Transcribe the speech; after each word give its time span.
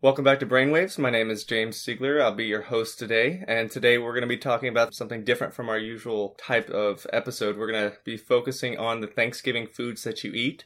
Welcome 0.00 0.24
back 0.24 0.38
to 0.40 0.46
Brainwaves. 0.46 0.96
My 0.96 1.10
name 1.10 1.28
is 1.28 1.42
James 1.44 1.76
Siegler. 1.84 2.22
I'll 2.22 2.34
be 2.34 2.46
your 2.46 2.62
host 2.62 2.98
today. 2.98 3.42
And 3.48 3.70
today 3.70 3.98
we're 3.98 4.12
going 4.12 4.22
to 4.22 4.28
be 4.28 4.36
talking 4.36 4.68
about 4.68 4.94
something 4.94 5.24
different 5.24 5.54
from 5.54 5.68
our 5.68 5.76
usual 5.76 6.36
type 6.38 6.70
of 6.70 7.04
episode. 7.12 7.58
We're 7.58 7.70
going 7.70 7.90
to 7.90 7.96
be 8.04 8.16
focusing 8.16 8.78
on 8.78 9.00
the 9.00 9.08
Thanksgiving 9.08 9.66
foods 9.66 10.04
that 10.04 10.22
you 10.22 10.32
eat 10.32 10.64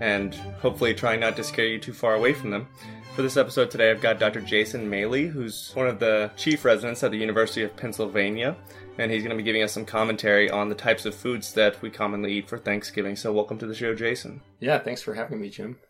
and 0.00 0.34
hopefully 0.60 0.94
trying 0.94 1.20
not 1.20 1.36
to 1.36 1.44
scare 1.44 1.66
you 1.66 1.78
too 1.78 1.92
far 1.92 2.14
away 2.14 2.32
from 2.32 2.50
them. 2.50 2.68
For 3.18 3.22
this 3.22 3.36
episode 3.36 3.72
today, 3.72 3.90
I've 3.90 4.00
got 4.00 4.20
Dr. 4.20 4.40
Jason 4.40 4.88
Maley, 4.88 5.28
who's 5.28 5.72
one 5.74 5.88
of 5.88 5.98
the 5.98 6.30
chief 6.36 6.64
residents 6.64 7.02
at 7.02 7.10
the 7.10 7.18
University 7.18 7.64
of 7.64 7.74
Pennsylvania, 7.74 8.56
and 8.96 9.10
he's 9.10 9.24
going 9.24 9.36
to 9.36 9.36
be 9.36 9.42
giving 9.42 9.64
us 9.64 9.72
some 9.72 9.84
commentary 9.84 10.48
on 10.48 10.68
the 10.68 10.76
types 10.76 11.04
of 11.04 11.16
foods 11.16 11.52
that 11.54 11.82
we 11.82 11.90
commonly 11.90 12.34
eat 12.34 12.48
for 12.48 12.58
Thanksgiving. 12.58 13.16
So, 13.16 13.32
welcome 13.32 13.58
to 13.58 13.66
the 13.66 13.74
show, 13.74 13.92
Jason. 13.92 14.40
Yeah, 14.60 14.78
thanks 14.78 15.02
for 15.02 15.14
having 15.14 15.40
me, 15.40 15.50
Jim. 15.50 15.80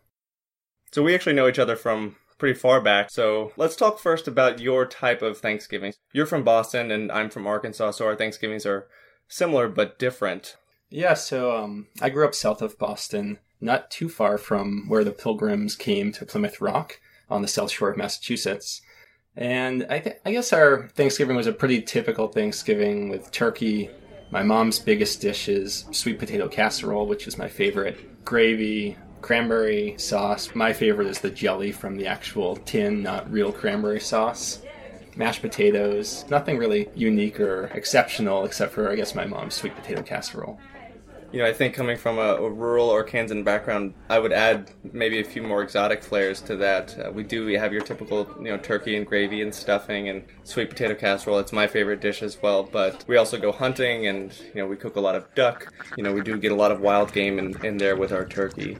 So 0.91 1.03
we 1.03 1.13
actually 1.13 1.35
know 1.35 1.47
each 1.47 1.59
other 1.59 1.75
from 1.75 2.15
pretty 2.39 2.57
far 2.57 2.81
back. 2.81 3.11
So 3.11 3.51
let's 3.57 3.75
talk 3.75 3.99
first 3.99 4.27
about 4.27 4.59
your 4.59 4.87
type 4.87 5.21
of 5.21 5.37
Thanksgiving. 5.37 5.93
You're 6.11 6.25
from 6.25 6.43
Boston 6.43 6.89
and 6.89 7.11
I'm 7.11 7.29
from 7.29 7.45
Arkansas, 7.45 7.91
so 7.91 8.07
our 8.07 8.15
Thanksgivings 8.15 8.65
are 8.65 8.87
similar 9.27 9.69
but 9.69 9.99
different. 9.99 10.57
Yeah, 10.89 11.13
so 11.13 11.55
um, 11.55 11.89
I 12.01 12.09
grew 12.09 12.25
up 12.25 12.33
south 12.33 12.63
of 12.63 12.79
Boston, 12.79 13.37
not 13.61 13.91
too 13.91 14.09
far 14.09 14.39
from 14.39 14.85
where 14.87 15.03
the 15.03 15.11
Pilgrims 15.11 15.75
came 15.75 16.11
to 16.13 16.25
Plymouth 16.25 16.59
Rock 16.59 16.99
on 17.29 17.41
the 17.41 17.47
south 17.47 17.71
shore 17.71 17.89
of 17.89 17.97
Massachusetts. 17.97 18.81
And 19.35 19.85
I, 19.89 19.99
th- 19.99 20.17
I 20.25 20.31
guess 20.31 20.51
our 20.51 20.89
Thanksgiving 20.89 21.35
was 21.35 21.47
a 21.47 21.53
pretty 21.53 21.81
typical 21.81 22.27
Thanksgiving 22.27 23.09
with 23.09 23.31
turkey. 23.31 23.89
My 24.31 24.43
mom's 24.43 24.79
biggest 24.79 25.21
dish 25.21 25.47
is 25.47 25.85
sweet 25.91 26.19
potato 26.19 26.47
casserole, 26.47 27.07
which 27.07 27.27
is 27.27 27.37
my 27.37 27.47
favorite. 27.47 28.25
Gravy, 28.25 28.97
cranberry 29.21 29.95
sauce. 29.97 30.53
My 30.55 30.73
favorite 30.73 31.07
is 31.07 31.19
the 31.19 31.29
jelly 31.29 31.71
from 31.71 31.95
the 31.95 32.07
actual 32.07 32.57
tin, 32.57 33.01
not 33.01 33.31
real 33.31 33.51
cranberry 33.51 33.99
sauce. 33.99 34.61
Mashed 35.15 35.41
potatoes. 35.41 36.25
Nothing 36.29 36.57
really 36.57 36.89
unique 36.95 37.39
or 37.39 37.65
exceptional 37.73 38.45
except 38.45 38.73
for, 38.73 38.91
I 38.91 38.95
guess, 38.95 39.15
my 39.15 39.25
mom's 39.25 39.55
sweet 39.55 39.75
potato 39.75 40.01
casserole. 40.01 40.59
You 41.31 41.39
know, 41.39 41.45
I 41.45 41.53
think 41.53 41.75
coming 41.75 41.95
from 41.95 42.17
a, 42.17 42.35
a 42.35 42.49
rural 42.49 42.89
Arkansan 42.89 43.43
background, 43.43 43.93
I 44.09 44.17
would 44.17 44.33
add 44.33 44.71
maybe 44.93 45.19
a 45.19 45.23
few 45.23 45.43
more 45.43 45.61
exotic 45.61 46.03
flares 46.03 46.41
to 46.41 46.55
that. 46.55 46.97
Uh, 46.97 47.11
we 47.11 47.23
do 47.23 47.45
we 47.45 47.53
have 47.53 47.71
your 47.71 47.83
typical, 47.83 48.27
you 48.39 48.45
know, 48.45 48.57
turkey 48.57 48.95
and 48.95 49.05
gravy 49.05 49.43
and 49.43 49.53
stuffing 49.53 50.09
and 50.09 50.23
sweet 50.43 50.69
potato 50.69 50.95
casserole. 50.95 51.37
It's 51.37 51.53
my 51.53 51.67
favorite 51.67 52.01
dish 52.01 52.23
as 52.23 52.41
well. 52.41 52.63
But 52.63 53.05
we 53.07 53.17
also 53.17 53.37
go 53.37 53.51
hunting 53.51 54.07
and 54.07 54.35
you 54.55 54.61
know 54.61 54.67
we 54.67 54.75
cook 54.75 54.95
a 54.95 54.99
lot 54.99 55.15
of 55.15 55.33
duck. 55.35 55.71
You 55.95 56.03
know, 56.03 56.13
we 56.13 56.21
do 56.21 56.35
get 56.37 56.51
a 56.51 56.55
lot 56.55 56.71
of 56.71 56.81
wild 56.81 57.13
game 57.13 57.37
in, 57.37 57.63
in 57.63 57.77
there 57.77 57.95
with 57.95 58.11
our 58.11 58.25
turkey. 58.25 58.77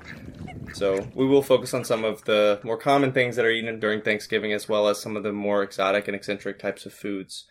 So 0.73 1.07
we 1.13 1.25
will 1.25 1.41
focus 1.41 1.73
on 1.73 1.83
some 1.83 2.03
of 2.03 2.23
the 2.25 2.59
more 2.63 2.77
common 2.77 3.11
things 3.11 3.35
that 3.35 3.45
are 3.45 3.51
eaten 3.51 3.79
during 3.79 4.01
Thanksgiving, 4.01 4.53
as 4.53 4.67
well 4.67 4.87
as 4.87 4.99
some 4.99 5.15
of 5.17 5.23
the 5.23 5.33
more 5.33 5.61
exotic 5.61 6.07
and 6.07 6.15
eccentric 6.15 6.57
types 6.59 6.85
of 6.85 6.93
foods. 6.93 7.45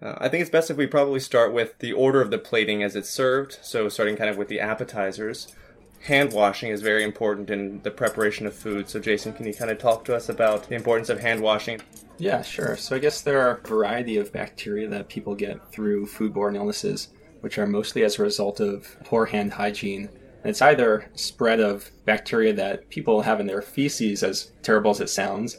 Uh, 0.00 0.14
I 0.18 0.28
think 0.28 0.42
it's 0.42 0.50
best 0.50 0.70
if 0.70 0.76
we 0.76 0.86
probably 0.86 1.20
start 1.20 1.52
with 1.52 1.78
the 1.78 1.92
order 1.92 2.20
of 2.20 2.30
the 2.30 2.38
plating 2.38 2.82
as 2.82 2.94
it's 2.94 3.10
served. 3.10 3.58
So 3.62 3.88
starting 3.88 4.16
kind 4.16 4.30
of 4.30 4.36
with 4.36 4.48
the 4.48 4.60
appetizers. 4.60 5.54
Hand 6.02 6.32
washing 6.32 6.70
is 6.70 6.80
very 6.80 7.02
important 7.02 7.50
in 7.50 7.82
the 7.82 7.90
preparation 7.90 8.46
of 8.46 8.54
food. 8.54 8.88
So 8.88 9.00
Jason, 9.00 9.32
can 9.32 9.46
you 9.46 9.54
kind 9.54 9.70
of 9.70 9.78
talk 9.78 10.04
to 10.04 10.14
us 10.14 10.28
about 10.28 10.68
the 10.68 10.76
importance 10.76 11.08
of 11.08 11.18
hand 11.20 11.40
washing? 11.40 11.80
Yeah, 12.18 12.42
sure. 12.42 12.76
So 12.76 12.94
I 12.94 13.00
guess 13.00 13.20
there 13.20 13.40
are 13.40 13.56
a 13.56 13.68
variety 13.68 14.16
of 14.16 14.32
bacteria 14.32 14.88
that 14.88 15.08
people 15.08 15.34
get 15.34 15.72
through 15.72 16.06
foodborne 16.06 16.54
illnesses, 16.54 17.08
which 17.40 17.58
are 17.58 17.66
mostly 17.66 18.04
as 18.04 18.18
a 18.18 18.22
result 18.22 18.60
of 18.60 18.96
poor 19.04 19.26
hand 19.26 19.52
hygiene 19.52 20.08
it's 20.44 20.62
either 20.62 21.10
spread 21.14 21.60
of 21.60 21.90
bacteria 22.04 22.52
that 22.54 22.88
people 22.90 23.22
have 23.22 23.40
in 23.40 23.46
their 23.46 23.62
feces, 23.62 24.22
as 24.22 24.52
terrible 24.62 24.92
as 24.92 25.00
it 25.00 25.10
sounds, 25.10 25.58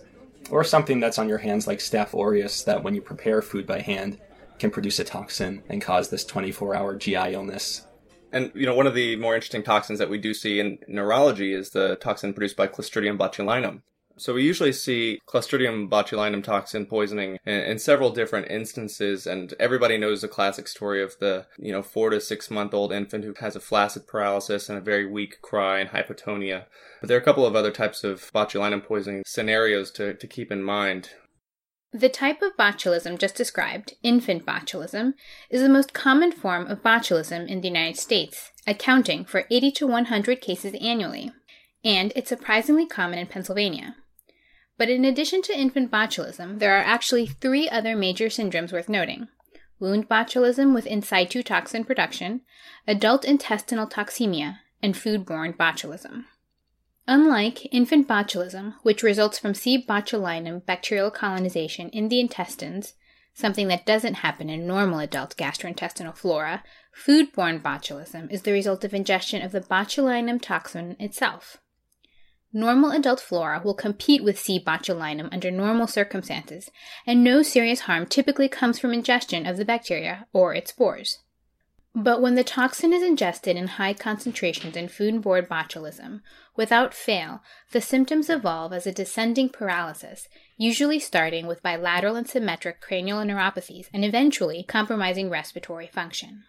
or 0.49 0.63
something 0.63 0.99
that's 0.99 1.19
on 1.19 1.29
your 1.29 1.37
hands 1.37 1.67
like 1.67 1.79
Staph 1.79 2.13
aureus 2.13 2.63
that 2.63 2.83
when 2.83 2.95
you 2.95 3.01
prepare 3.01 3.41
food 3.41 3.67
by 3.67 3.81
hand 3.81 4.19
can 4.59 4.71
produce 4.71 4.99
a 4.99 5.03
toxin 5.03 5.63
and 5.69 5.81
cause 5.81 6.09
this 6.09 6.25
24 6.25 6.75
hour 6.75 6.95
GI 6.95 7.33
illness. 7.33 7.85
And, 8.31 8.51
you 8.53 8.65
know, 8.65 8.75
one 8.75 8.85
of 8.85 8.93
the 8.93 9.15
more 9.15 9.33
interesting 9.33 9.63
toxins 9.63 9.97
that 9.97 10.09
we 10.09 10.19
do 10.19 10.33
see 10.33 10.59
in 10.59 10.77
neurology 10.87 11.53
is 11.53 11.71
the 11.71 11.95
toxin 11.95 12.33
produced 12.33 12.55
by 12.55 12.67
Clostridium 12.67 13.17
botulinum. 13.17 13.81
So 14.19 14.33
we 14.33 14.43
usually 14.43 14.73
see 14.73 15.21
Clostridium 15.25 15.89
botulinum 15.89 16.43
toxin 16.43 16.85
poisoning 16.85 17.39
in, 17.45 17.53
in, 17.53 17.79
several 17.79 18.09
different 18.09 18.51
instances, 18.51 19.25
and 19.25 19.53
everybody 19.61 19.97
knows 19.97 20.21
the 20.21 20.27
classic 20.27 20.67
story 20.67 21.01
of 21.01 21.17
the 21.19 21.45
you 21.57 21.71
know 21.71 21.81
four 21.81 22.09
to 22.09 22.19
six 22.19 22.51
month 22.51 22.73
old 22.73 22.91
infant 22.91 23.23
who 23.23 23.33
has 23.39 23.55
a 23.55 23.61
flaccid 23.61 24.07
paralysis 24.07 24.67
and 24.67 24.77
a 24.77 24.81
very 24.81 25.05
weak 25.05 25.41
cry 25.41 25.79
and 25.79 25.91
hypotonia. 25.91 26.65
But 26.99 27.07
there 27.07 27.17
are 27.17 27.21
a 27.21 27.23
couple 27.23 27.45
of 27.45 27.55
other 27.55 27.71
types 27.71 28.03
of 28.03 28.29
botulinum 28.33 28.83
poisoning 28.83 29.23
scenarios 29.25 29.89
to, 29.91 30.13
to 30.13 30.27
keep 30.27 30.51
in 30.51 30.63
mind. 30.63 31.11
The 31.91 32.09
type 32.09 32.43
of 32.43 32.55
botulism 32.55 33.17
just 33.17 33.35
described, 33.35 33.95
infant 34.03 34.45
botulism, 34.45 35.13
is 35.49 35.61
the 35.61 35.69
most 35.69 35.91
common 35.91 36.31
form 36.31 36.67
of 36.67 36.83
botulism 36.83 37.47
in 37.47 37.61
the 37.61 37.67
United 37.67 37.97
States, 37.97 38.51
accounting 38.67 39.25
for 39.25 39.45
80 39.49 39.71
to 39.71 39.87
100 39.87 40.39
cases 40.39 40.75
annually. 40.79 41.31
And 41.83 42.13
it's 42.15 42.29
surprisingly 42.29 42.85
common 42.85 43.17
in 43.17 43.25
Pennsylvania. 43.25 43.95
But 44.77 44.89
in 44.89 45.03
addition 45.03 45.41
to 45.43 45.57
infant 45.57 45.89
botulism, 45.89 46.59
there 46.59 46.75
are 46.77 46.83
actually 46.83 47.25
three 47.25 47.67
other 47.67 47.95
major 47.95 48.27
syndromes 48.27 48.71
worth 48.71 48.89
noting 48.89 49.27
wound 49.79 50.09
botulism 50.09 50.75
with 50.75 50.85
in 50.85 51.01
situ 51.01 51.41
toxin 51.41 51.85
production, 51.85 52.41
adult 52.85 53.25
intestinal 53.25 53.87
toxemia, 53.87 54.57
and 54.83 54.93
foodborne 54.93 55.55
botulism. 55.55 56.25
Unlike 57.11 57.73
infant 57.73 58.07
botulism, 58.07 58.75
which 58.83 59.01
results 59.01 59.39
from 59.39 59.55
C. 59.55 59.83
botulinum 59.83 60.63
bacterial 60.67 61.09
colonization 61.09 61.89
in 61.89 62.07
the 62.07 62.19
intestines, 62.19 62.93
something 63.33 63.67
that 63.67 63.83
doesn't 63.83 64.21
happen 64.21 64.47
in 64.47 64.67
normal 64.67 64.99
adult 64.99 65.35
gastrointestinal 65.35 66.15
flora, 66.15 66.63
foodborne 66.95 67.63
botulism 67.63 68.31
is 68.31 68.43
the 68.43 68.51
result 68.51 68.83
of 68.83 68.93
ingestion 68.93 69.41
of 69.41 69.51
the 69.51 69.59
botulinum 69.59 70.39
toxin 70.39 70.95
itself. 70.99 71.57
Normal 72.53 72.91
adult 72.91 73.19
flora 73.19 73.59
will 73.65 73.73
compete 73.73 74.23
with 74.23 74.37
C. 74.37 74.63
botulinum 74.63 75.29
under 75.31 75.49
normal 75.49 75.87
circumstances, 75.87 76.69
and 77.07 77.23
no 77.23 77.41
serious 77.41 77.79
harm 77.81 78.05
typically 78.05 78.47
comes 78.47 78.77
from 78.77 78.93
ingestion 78.93 79.47
of 79.47 79.57
the 79.57 79.65
bacteria 79.65 80.27
or 80.31 80.53
its 80.53 80.69
spores. 80.69 81.17
But 81.95 82.21
when 82.21 82.35
the 82.35 82.43
toxin 82.43 82.93
is 82.93 83.01
ingested 83.01 83.57
in 83.57 83.67
high 83.67 83.93
concentrations 83.93 84.75
in 84.75 84.87
foodborne 84.87 85.47
botulism, 85.47 86.21
without 86.55 86.93
fail, 86.93 87.41
the 87.71 87.81
symptoms 87.81 88.29
evolve 88.29 88.73
as 88.73 88.85
a 88.85 88.91
descending 88.91 89.49
paralysis, 89.49 90.27
usually 90.55 90.99
starting 90.99 91.47
with 91.47 91.63
bilateral 91.63 92.15
and 92.15 92.27
symmetric 92.27 92.79
cranial 92.79 93.19
neuropathies 93.19 93.87
and 93.93 94.05
eventually 94.05 94.63
compromising 94.67 95.29
respiratory 95.29 95.87
function. 95.87 96.43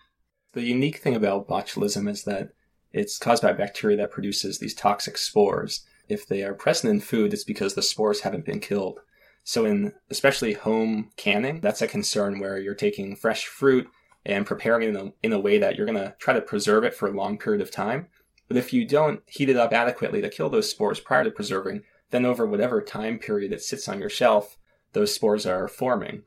The 0.53 0.63
unique 0.63 0.99
thing 0.99 1.17
about 1.17 1.49
botulism 1.49 2.09
is 2.09 2.25
that 2.25 2.51
it's 2.93 3.19
caused 3.19 3.43
by 3.43 3.53
bacteria 3.53 3.97
that 3.99 4.11
produces 4.11 4.59
these 4.59 4.75
toxic 4.75 5.17
spores 5.17 5.87
if 6.11 6.27
they 6.27 6.43
are 6.43 6.55
present 6.55 6.91
in 6.91 7.01
food, 7.01 7.33
it's 7.33 7.45
because 7.45 7.75
the 7.75 7.83
spores 7.83 8.21
haven't 8.23 8.45
been 8.45 8.61
killed. 8.61 9.01
So, 9.45 9.65
in 9.65 9.95
especially 10.11 10.53
home 10.53 11.11
canning, 11.17 11.61
that's 11.61 11.81
a 11.81 11.89
concern 11.89 12.41
where 12.41 12.59
you're 12.59 12.75
taking 12.75 13.17
fresh 13.17 13.47
fruit 13.47 13.89
and 14.25 14.47
preparing 14.47 14.83
it 14.83 14.89
in 14.91 14.97
a, 14.97 15.13
in 15.23 15.33
a 15.33 15.41
way 15.41 15.59
that 15.59 15.77
you're 15.77 15.87
going 15.87 15.99
to 15.99 16.15
try 16.19 16.35
to 16.35 16.41
preserve 16.41 16.85
it 16.85 16.95
for 16.95 17.09
a 17.09 17.17
long 17.17 17.39
period 17.39 17.63
of 17.63 17.71
time. 17.71 18.09
But 18.49 18.57
if 18.57 18.73
you 18.73 18.85
don't 18.85 19.23
heat 19.27 19.49
it 19.49 19.57
up 19.57 19.73
adequately 19.73 20.21
to 20.21 20.29
kill 20.29 20.51
those 20.51 20.71
spores 20.71 21.01
prior 21.01 21.25
to 21.25 21.31
preserving, 21.31 21.83
then 22.11 22.27
over 22.27 22.47
whatever 22.47 22.83
time 22.83 23.19
period 23.19 23.53
it 23.53 23.63
sits 23.63 23.89
on 23.89 24.01
your 24.01 24.11
shelf, 24.11 24.59
those 24.93 25.15
spores 25.15 25.47
are 25.47 25.69
forming. 25.69 26.23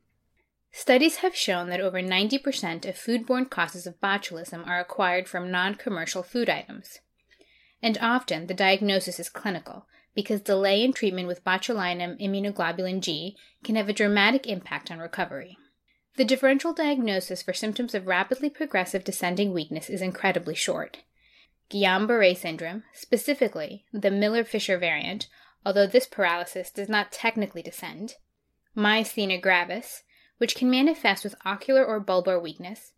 Studies 0.72 1.18
have 1.18 1.36
shown 1.36 1.70
that 1.70 1.82
over 1.82 2.02
90% 2.02 2.88
of 2.88 2.96
foodborne 2.96 3.50
causes 3.50 3.86
of 3.86 4.00
botulism 4.00 4.66
are 4.66 4.80
acquired 4.80 5.28
from 5.28 5.52
non 5.52 5.76
commercial 5.76 6.24
food 6.24 6.50
items 6.50 7.00
and 7.84 7.98
often 8.02 8.48
the 8.48 8.54
diagnosis 8.54 9.20
is 9.20 9.30
clinical 9.30 9.86
because 10.16 10.40
delay 10.40 10.82
in 10.82 10.94
treatment 10.94 11.28
with 11.28 11.44
botulinum 11.44 12.20
immunoglobulin 12.20 13.02
G 13.02 13.36
can 13.64 13.76
have 13.76 13.90
a 13.90 13.94
dramatic 13.94 14.48
impact 14.48 14.90
on 14.90 15.00
recovery. 15.00 15.58
The 16.16 16.26
differential 16.26 16.74
diagnosis 16.74 17.42
for 17.42 17.54
symptoms 17.54 17.96
of 17.96 18.06
rapidly 18.06 18.50
progressive 18.50 19.04
descending 19.04 19.52
weakness 19.52 19.90
is 19.90 20.02
incredibly 20.02 20.54
short. 20.54 21.00
Guillain 21.72 22.06
Barre 22.06 22.36
syndrome, 22.36 22.84
specifically 22.94 23.86
the 23.92 24.12
Miller 24.12 24.44
Fisher 24.44 24.78
variant, 24.78 25.28
although 25.66 25.88
this 25.88 26.06
paralysis 26.06 26.70
does 26.70 26.88
not 26.88 27.12
technically 27.12 27.64
descend, 27.64 28.16
myasthenia 28.78 29.42
gravis, 29.42 30.04
which 30.38 30.56
can 30.56 30.70
manifest 30.70 31.24
with 31.24 31.36
ocular 31.46 31.84
or 31.84 32.00
bulbar 32.00 32.40
weakness, 32.40 32.92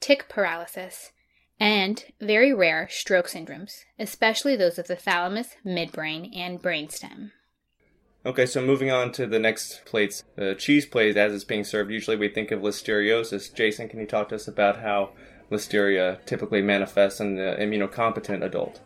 tick 0.00 0.28
paralysis, 0.28 1.12
and 1.58 2.04
very 2.20 2.52
rare 2.52 2.88
stroke 2.90 3.28
syndromes, 3.28 3.84
especially 3.98 4.56
those 4.56 4.78
of 4.78 4.86
the 4.86 4.96
thalamus, 4.96 5.56
midbrain, 5.64 6.34
and 6.36 6.60
brainstem. 6.62 7.30
Okay, 8.26 8.44
so 8.44 8.60
moving 8.60 8.90
on 8.90 9.12
to 9.12 9.26
the 9.26 9.38
next 9.38 9.82
plates, 9.86 10.24
the 10.36 10.54
cheese 10.54 10.84
plate 10.84 11.16
as 11.16 11.32
it's 11.32 11.42
being 11.42 11.64
served. 11.64 11.90
Usually 11.90 12.18
we 12.18 12.28
think 12.28 12.50
of 12.50 12.60
listeriosis. 12.60 13.52
Jason, 13.54 13.88
can 13.88 13.98
you 13.98 14.06
talk 14.06 14.28
to 14.28 14.34
us 14.34 14.46
about 14.46 14.80
how 14.80 15.12
listeria 15.50 16.22
typically 16.26 16.60
manifests 16.60 17.20
in 17.20 17.36
the 17.36 17.56
immunocompetent 17.58 18.44
adult? 18.44 18.82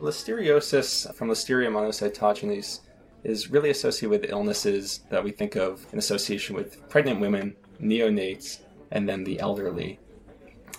Listeriosis 0.00 1.14
from 1.14 1.28
Listeria 1.28 1.68
monocytogenes 1.68 2.80
is 3.24 3.50
really 3.50 3.68
associated 3.68 4.08
with 4.08 4.30
illnesses 4.30 5.00
that 5.10 5.22
we 5.22 5.32
think 5.32 5.54
of 5.54 5.86
in 5.92 5.98
association 5.98 6.56
with 6.56 6.88
pregnant 6.88 7.20
women, 7.20 7.56
neonates, 7.82 8.60
and 8.90 9.06
then 9.06 9.22
the 9.24 9.38
elderly. 9.38 9.98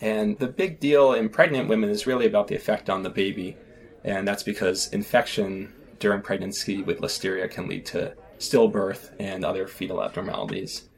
And 0.01 0.39
the 0.39 0.47
big 0.47 0.79
deal 0.79 1.13
in 1.13 1.29
pregnant 1.29 1.69
women 1.69 1.91
is 1.91 2.07
really 2.07 2.25
about 2.25 2.47
the 2.47 2.55
effect 2.55 2.89
on 2.89 3.03
the 3.03 3.09
baby, 3.11 3.55
and 4.03 4.27
that's 4.27 4.41
because 4.43 4.87
infection 4.93 5.73
during 5.99 6.21
pregnancy 6.21 6.81
with 6.81 7.01
listeria 7.01 7.49
can 7.49 7.67
lead 7.67 7.85
to 7.87 8.13
stillbirth 8.39 9.11
and 9.19 9.43
other 9.43 9.67
fetal 9.67 10.03
abnormalities. 10.03 10.89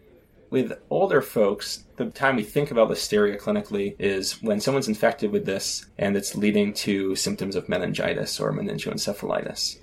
With 0.49 0.73
older 0.89 1.21
folks, 1.21 1.85
the 1.95 2.09
time 2.09 2.35
we 2.35 2.43
think 2.43 2.71
about 2.71 2.89
listeria 2.89 3.39
clinically 3.39 3.95
is 3.97 4.41
when 4.41 4.59
someone's 4.59 4.89
infected 4.89 5.31
with 5.31 5.45
this 5.45 5.85
and 5.97 6.17
it's 6.17 6.35
leading 6.35 6.73
to 6.73 7.15
symptoms 7.15 7.55
of 7.55 7.69
meningitis 7.69 8.39
or 8.39 8.51
meningoencephalitis. 8.51 9.77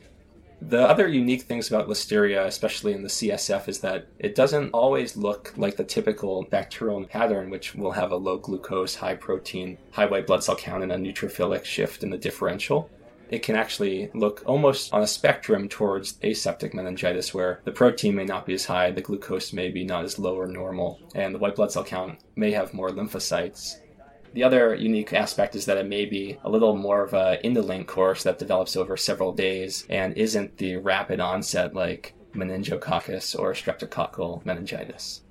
The 0.61 0.83
other 0.83 1.07
unique 1.07 1.43
things 1.43 1.69
about 1.69 1.89
listeria, 1.89 2.45
especially 2.45 2.93
in 2.93 3.03
the 3.03 3.09
CSF, 3.09 3.69
is 3.69 3.79
that 3.81 4.09
it 4.19 4.35
doesn't 4.35 4.71
always 4.71 5.17
look 5.17 5.55
like 5.57 5.77
the 5.77 5.85
typical 5.85 6.43
bacterial 6.51 7.05
pattern, 7.05 7.49
which 7.49 7.77
will 7.77 7.93
have 7.93 8.11
a 8.11 8.17
low 8.17 8.39
glucose, 8.39 8.97
high 8.97 9.15
protein, 9.15 9.79
high 9.93 10.07
white 10.07 10.27
blood 10.27 10.43
cell 10.43 10.57
count, 10.57 10.83
and 10.83 10.91
a 10.91 10.97
neutrophilic 10.97 11.65
shift 11.65 12.03
in 12.03 12.11
the 12.11 12.19
differential. 12.19 12.91
It 13.31 13.43
can 13.43 13.57
actually 13.57 14.11
look 14.15 14.43
almost 14.47 14.93
on 14.93 15.03
a 15.03 15.07
spectrum 15.07 15.69
towards 15.69 16.19
aseptic 16.23 16.75
meningitis, 16.75 17.35
where 17.35 17.61
the 17.65 17.73
protein 17.73 18.15
may 18.15 18.25
not 18.25 18.47
be 18.47 18.55
as 18.55 18.65
high, 18.65 18.91
the 18.91 19.03
glucose 19.03 19.53
may 19.53 19.69
be 19.69 19.85
not 19.85 20.05
as 20.05 20.19
low 20.19 20.37
or 20.37 20.47
normal, 20.47 20.99
and 21.15 21.35
the 21.35 21.39
white 21.39 21.57
blood 21.57 21.71
cell 21.71 21.85
count 21.85 22.19
may 22.37 22.53
have 22.53 22.73
more 22.73 22.89
lymphocytes. 22.89 23.77
The 24.35 24.45
other 24.45 24.75
unique 24.75 25.13
aspect 25.13 25.57
is 25.57 25.67
that 25.67 25.79
it 25.79 25.87
may 25.87 26.05
be 26.05 26.39
a 26.45 26.51
little 26.51 26.77
more 26.77 27.03
of 27.03 27.15
an 27.15 27.39
indolent 27.43 27.87
course 27.87 28.23
that 28.23 28.39
develops 28.39 28.77
over 28.77 28.97
several 28.97 29.33
days 29.33 29.87
and 29.89 30.17
isn't 30.17 30.59
the 30.59 30.77
rapid 30.77 31.21
onset 31.21 31.75
like 31.75 32.15
meningococcus 32.35 33.39
or 33.39 33.53
streptococcal 33.53 34.45
meningitis. 34.45 35.23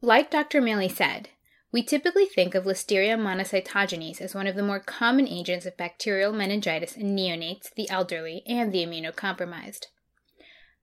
Like 0.00 0.30
Dr. 0.30 0.62
Maley 0.62 0.90
said, 0.90 1.28
we 1.70 1.82
typically 1.82 2.24
think 2.24 2.54
of 2.54 2.64
Listeria 2.64 3.18
monocytogenes 3.18 4.22
as 4.22 4.34
one 4.34 4.46
of 4.46 4.56
the 4.56 4.62
more 4.62 4.80
common 4.80 5.28
agents 5.28 5.66
of 5.66 5.76
bacterial 5.76 6.32
meningitis 6.32 6.96
in 6.96 7.14
neonates, 7.14 7.74
the 7.74 7.90
elderly, 7.90 8.42
and 8.46 8.72
the 8.72 8.84
immunocompromised. 8.84 9.86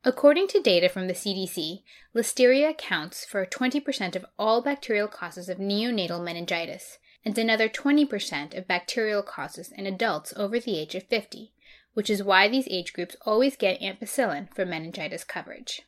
According 0.03 0.47
to 0.49 0.61
data 0.61 0.87
from 0.87 1.07
the 1.07 1.15
CDC, 1.15 1.81
Listeria 2.15 2.69
accounts 2.69 3.25
for 3.25 3.43
20% 3.43 4.15
of 4.15 4.25
all 4.37 4.61
bacterial 4.61 5.07
causes 5.07 5.49
of 5.49 5.57
neonatal 5.57 6.23
meningitis 6.23 6.99
and 7.25 7.35
another 7.35 7.67
20% 7.67 8.55
of 8.55 8.67
bacterial 8.67 9.23
causes 9.23 9.71
in 9.75 9.87
adults 9.87 10.31
over 10.37 10.59
the 10.59 10.77
age 10.77 10.93
of 10.93 11.07
50, 11.07 11.51
which 11.95 12.11
is 12.11 12.21
why 12.21 12.47
these 12.47 12.67
age 12.69 12.93
groups 12.93 13.15
always 13.25 13.55
get 13.55 13.81
ampicillin 13.81 14.53
for 14.53 14.63
meningitis 14.63 15.23
coverage. 15.23 15.81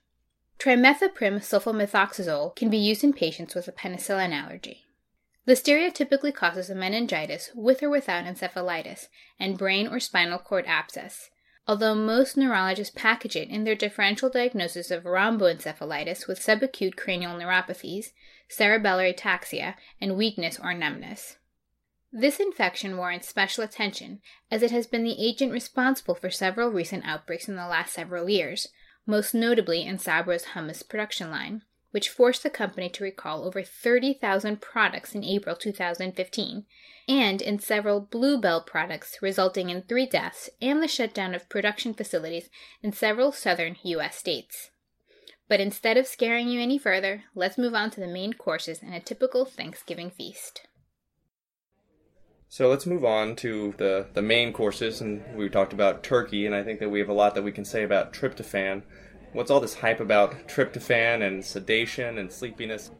Trimethoprim 0.57 1.37
sulfamethoxazole 1.37 2.55
can 2.55 2.71
be 2.71 2.79
used 2.79 3.03
in 3.03 3.13
patients 3.13 3.53
with 3.53 3.67
a 3.67 3.71
penicillin 3.71 4.33
allergy. 4.33 4.86
Listeria 5.47 5.93
typically 5.93 6.31
causes 6.31 6.69
a 6.69 6.75
meningitis 6.75 7.51
with 7.55 7.81
or 7.81 7.89
without 7.89 8.25
encephalitis 8.25 9.07
and 9.39 9.57
brain 9.57 9.87
or 9.87 9.99
spinal 9.99 10.39
cord 10.39 10.65
abscess, 10.67 11.29
although 11.65 11.95
most 11.95 12.35
neurologists 12.35 12.93
package 12.95 13.35
it 13.35 13.49
in 13.49 13.63
their 13.63 13.75
differential 13.75 14.29
diagnosis 14.29 14.91
of 14.91 15.03
rhombencephalitis 15.03 16.27
with 16.27 16.39
subacute 16.39 16.97
cranial 16.97 17.37
neuropathies 17.39 18.11
cerebellar 18.49 19.13
ataxia, 19.13 19.75
and 19.99 20.17
weakness 20.17 20.59
or 20.59 20.73
numbness. 20.73 21.37
This 22.11 22.39
infection 22.39 22.97
warrants 22.97 23.27
special 23.27 23.63
attention 23.63 24.21
as 24.49 24.63
it 24.63 24.71
has 24.71 24.87
been 24.87 25.03
the 25.03 25.21
agent 25.23 25.51
responsible 25.51 26.15
for 26.15 26.29
several 26.29 26.69
recent 26.69 27.05
outbreaks 27.05 27.47
in 27.47 27.55
the 27.55 27.67
last 27.67 27.93
several 27.93 28.29
years, 28.29 28.69
most 29.05 29.33
notably 29.33 29.83
in 29.83 29.97
Sabra's 29.97 30.45
hummus 30.53 30.87
production 30.87 31.29
line, 31.29 31.63
which 31.91 32.09
forced 32.09 32.43
the 32.43 32.49
company 32.49 32.89
to 32.89 33.03
recall 33.03 33.43
over 33.43 33.63
30,000 33.63 34.61
products 34.61 35.15
in 35.15 35.23
April 35.23 35.55
2015, 35.55 36.65
and 37.07 37.41
in 37.41 37.59
several 37.59 38.01
Blue 38.01 38.37
Bell 38.37 38.61
products, 38.61 39.19
resulting 39.21 39.69
in 39.69 39.81
three 39.81 40.05
deaths 40.05 40.49
and 40.61 40.81
the 40.83 40.87
shutdown 40.87 41.33
of 41.33 41.49
production 41.49 41.93
facilities 41.93 42.49
in 42.83 42.91
several 42.91 43.31
southern 43.31 43.77
U.S. 43.83 44.15
states. 44.15 44.71
But 45.47 45.61
instead 45.61 45.97
of 45.97 46.07
scaring 46.07 46.49
you 46.49 46.59
any 46.59 46.77
further, 46.77 47.23
let's 47.33 47.57
move 47.57 47.73
on 47.73 47.89
to 47.91 48.01
the 48.01 48.07
main 48.07 48.33
courses 48.33 48.81
and 48.81 48.93
a 48.93 48.99
typical 48.99 49.45
Thanksgiving 49.45 50.09
feast. 50.09 50.67
So 52.49 52.69
let's 52.69 52.85
move 52.85 53.03
on 53.03 53.35
to 53.37 53.73
the, 53.77 54.07
the 54.13 54.21
main 54.21 54.53
courses, 54.53 55.01
and 55.01 55.21
we 55.35 55.49
talked 55.49 55.73
about 55.73 56.03
turkey, 56.03 56.45
and 56.45 56.55
I 56.55 56.63
think 56.63 56.79
that 56.79 56.89
we 56.89 56.99
have 56.99 57.09
a 57.09 57.13
lot 57.13 57.35
that 57.35 57.43
we 57.43 57.51
can 57.51 57.65
say 57.65 57.83
about 57.83 58.13
tryptophan. 58.13 58.83
What's 59.33 59.51
all 59.51 59.59
this 59.59 59.75
hype 59.75 59.99
about 59.99 60.47
tryptophan 60.47 61.25
and 61.25 61.43
sedation 61.43 62.17
and 62.17 62.31
sleepiness? 62.31 62.91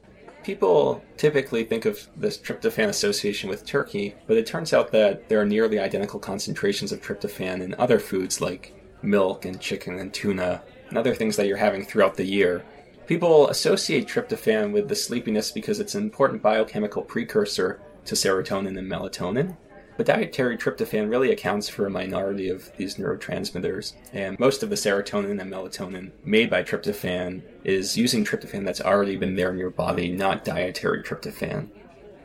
People 0.44 1.04
typically 1.16 1.64
think 1.64 1.86
of 1.86 2.08
this 2.16 2.38
tryptophan 2.38 2.90
association 2.90 3.50
with 3.50 3.66
turkey, 3.66 4.16
but 4.28 4.38
it 4.38 4.46
turns 4.46 4.74
out 4.74 4.92
that 4.92 5.30
there 5.30 5.42
are 5.42 5.46
nearly 5.46 5.80
identical 5.80 6.20
concentrations 6.20 6.92
of 6.92 7.02
tryptophan 7.02 7.62
in 7.62 7.76
other 7.76 8.00
foods 8.00 8.40
like 8.42 8.74
milk 9.02 9.46
and 9.46 9.60
chicken 9.60 10.00
and 10.00 10.14
tuna 10.14 10.62
and 10.90 10.98
other 10.98 11.16
things 11.16 11.36
that 11.38 11.48
you're 11.48 11.58
having 11.58 11.84
throughout 11.84 12.16
the 12.16 12.26
year. 12.26 12.64
People 13.08 13.48
associate 13.50 14.08
tryptophan 14.08 14.74
with 14.74 14.90
the 14.90 14.96
sleepiness 14.96 15.52
because 15.52 15.80
it's 15.80 15.96
an 15.96 16.04
important 16.04 16.42
biochemical 16.42 17.02
precursor 17.02 17.80
to 18.06 18.16
serotonin 18.16 18.78
and 18.78 18.92
melatonin. 18.92 19.56
But 19.98 20.06
dietary 20.06 20.58
tryptophan 20.58 21.10
really 21.10 21.32
accounts 21.32 21.68
for 21.68 21.88
a 21.88 21.90
minority 21.90 22.50
of 22.50 22.72
these 22.78 22.96
neurotransmitters, 22.96 23.94
and 24.14 24.40
most 24.40 24.62
of 24.62 24.70
the 24.70 24.76
serotonin 24.76 25.42
and 25.42 25.52
melatonin 25.52 26.12
made 26.24 26.52
by 26.52 26.62
tryptophan 26.62 27.42
is 27.64 27.98
using 27.98 28.24
tryptophan 28.24 28.64
that's 28.64 28.80
already 28.80 29.16
been 29.16 29.36
there 29.36 29.50
in 29.52 29.58
your 29.58 29.72
body, 29.72 30.12
not 30.12 30.46
dietary 30.46 31.02
tryptophan. 31.02 31.70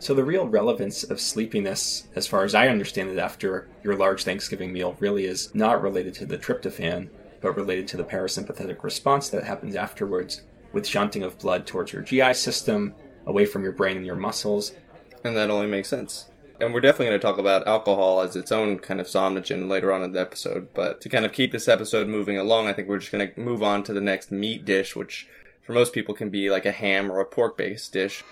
So 0.00 0.12
the 0.12 0.24
real 0.24 0.48
relevance 0.48 1.02
of 1.02 1.20
sleepiness, 1.20 2.08
as 2.14 2.26
far 2.26 2.44
as 2.44 2.54
I 2.54 2.68
understand 2.68 3.08
it 3.08 3.18
after 3.18 3.68
your 3.82 3.96
large 3.96 4.24
Thanksgiving 4.24 4.72
meal, 4.72 4.96
really 5.00 5.24
is 5.24 5.54
not 5.54 5.80
related 5.80 6.12
to 6.14 6.26
the 6.26 6.36
tryptophan, 6.36 7.08
but 7.40 7.56
related 7.56 7.88
to 7.88 7.96
the 7.96 8.04
parasympathetic 8.04 8.82
response 8.82 9.30
that 9.30 9.44
happens 9.44 9.76
afterwards 9.76 10.42
with 10.72 10.86
shunting 10.86 11.22
of 11.22 11.38
blood 11.38 11.66
towards 11.66 11.92
your 11.92 12.02
GI 12.02 12.34
system, 12.34 12.94
away 13.26 13.46
from 13.46 13.62
your 13.62 13.72
brain 13.72 13.96
and 13.96 14.04
your 14.04 14.16
muscles. 14.16 14.72
And 15.24 15.36
that 15.36 15.50
only 15.50 15.68
makes 15.68 15.88
sense. 15.88 16.31
And 16.62 16.72
we're 16.72 16.80
definitely 16.80 17.06
going 17.06 17.20
to 17.20 17.26
talk 17.26 17.38
about 17.38 17.66
alcohol 17.66 18.20
as 18.20 18.36
its 18.36 18.52
own 18.52 18.78
kind 18.78 19.00
of 19.00 19.08
somnogen 19.08 19.68
later 19.68 19.92
on 19.92 20.02
in 20.02 20.12
the 20.12 20.20
episode. 20.20 20.68
But 20.72 21.00
to 21.00 21.08
kind 21.08 21.26
of 21.26 21.32
keep 21.32 21.50
this 21.50 21.66
episode 21.66 22.06
moving 22.06 22.38
along, 22.38 22.68
I 22.68 22.72
think 22.72 22.88
we're 22.88 22.98
just 22.98 23.10
going 23.10 23.28
to 23.28 23.40
move 23.40 23.62
on 23.62 23.82
to 23.82 23.92
the 23.92 24.00
next 24.00 24.30
meat 24.30 24.64
dish, 24.64 24.94
which 24.94 25.28
for 25.60 25.72
most 25.72 25.92
people 25.92 26.14
can 26.14 26.30
be 26.30 26.50
like 26.50 26.64
a 26.64 26.72
ham 26.72 27.10
or 27.10 27.18
a 27.18 27.24
pork 27.24 27.58
based 27.58 27.92
dish 27.92 28.22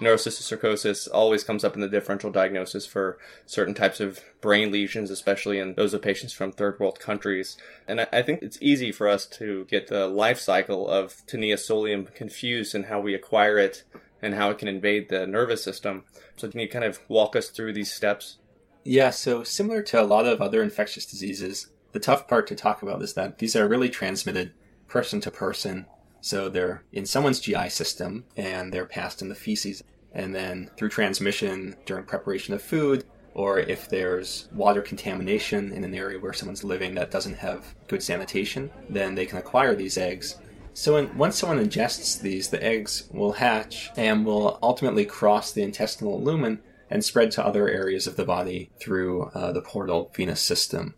neurocysticercosis 0.00 1.08
always 1.12 1.44
comes 1.44 1.64
up 1.64 1.74
in 1.74 1.80
the 1.80 1.88
differential 1.88 2.30
diagnosis 2.30 2.86
for 2.86 3.18
certain 3.46 3.74
types 3.74 4.00
of 4.00 4.20
brain 4.40 4.70
lesions, 4.70 5.10
especially 5.10 5.58
in 5.58 5.74
those 5.74 5.92
of 5.94 6.02
patients 6.02 6.32
from 6.32 6.52
third 6.52 6.78
world 6.78 7.00
countries. 7.00 7.56
And 7.86 8.06
I 8.12 8.22
think 8.22 8.42
it's 8.42 8.58
easy 8.60 8.92
for 8.92 9.08
us 9.08 9.26
to 9.26 9.64
get 9.66 9.88
the 9.88 10.06
life 10.06 10.38
cycle 10.38 10.88
of 10.88 11.26
Taenia 11.26 11.54
solium 11.54 12.12
confused 12.14 12.74
and 12.74 12.86
how 12.86 13.00
we 13.00 13.14
acquire 13.14 13.58
it 13.58 13.82
and 14.22 14.34
how 14.34 14.50
it 14.50 14.58
can 14.58 14.68
invade 14.68 15.08
the 15.08 15.26
nervous 15.26 15.62
system. 15.62 16.04
So 16.36 16.48
can 16.48 16.60
you 16.60 16.68
kind 16.68 16.84
of 16.84 17.00
walk 17.08 17.36
us 17.36 17.48
through 17.48 17.72
these 17.72 17.92
steps? 17.92 18.38
Yeah, 18.84 19.10
so 19.10 19.42
similar 19.42 19.82
to 19.82 20.00
a 20.00 20.04
lot 20.04 20.26
of 20.26 20.40
other 20.40 20.62
infectious 20.62 21.06
diseases, 21.06 21.68
the 21.92 22.00
tough 22.00 22.28
part 22.28 22.46
to 22.48 22.54
talk 22.54 22.82
about 22.82 23.02
is 23.02 23.14
that 23.14 23.38
these 23.38 23.56
are 23.56 23.68
really 23.68 23.88
transmitted 23.88 24.52
person 24.86 25.20
to 25.20 25.30
person 25.30 25.86
so 26.20 26.48
they're 26.48 26.82
in 26.92 27.06
someone's 27.06 27.40
GI 27.40 27.68
system 27.70 28.24
and 28.36 28.72
they're 28.72 28.86
passed 28.86 29.22
in 29.22 29.28
the 29.28 29.34
feces. 29.34 29.82
And 30.12 30.34
then 30.34 30.70
through 30.76 30.88
transmission 30.88 31.76
during 31.86 32.04
preparation 32.04 32.54
of 32.54 32.62
food, 32.62 33.04
or 33.34 33.60
if 33.60 33.88
there's 33.88 34.48
water 34.52 34.82
contamination 34.82 35.72
in 35.72 35.84
an 35.84 35.94
area 35.94 36.18
where 36.18 36.32
someone's 36.32 36.64
living 36.64 36.94
that 36.96 37.10
doesn't 37.10 37.36
have 37.36 37.74
good 37.86 38.02
sanitation, 38.02 38.70
then 38.88 39.14
they 39.14 39.26
can 39.26 39.38
acquire 39.38 39.76
these 39.76 39.98
eggs. 39.98 40.36
So 40.78 40.94
when, 40.94 41.18
once 41.18 41.36
someone 41.36 41.58
ingests 41.58 42.20
these, 42.20 42.50
the 42.50 42.62
eggs 42.62 43.08
will 43.12 43.32
hatch 43.32 43.90
and 43.96 44.24
will 44.24 44.60
ultimately 44.62 45.04
cross 45.04 45.50
the 45.50 45.64
intestinal 45.64 46.22
lumen 46.22 46.60
and 46.88 47.04
spread 47.04 47.32
to 47.32 47.44
other 47.44 47.68
areas 47.68 48.06
of 48.06 48.14
the 48.14 48.24
body 48.24 48.70
through 48.80 49.24
uh, 49.34 49.50
the 49.50 49.60
portal 49.60 50.12
venous 50.14 50.40
system. 50.40 50.94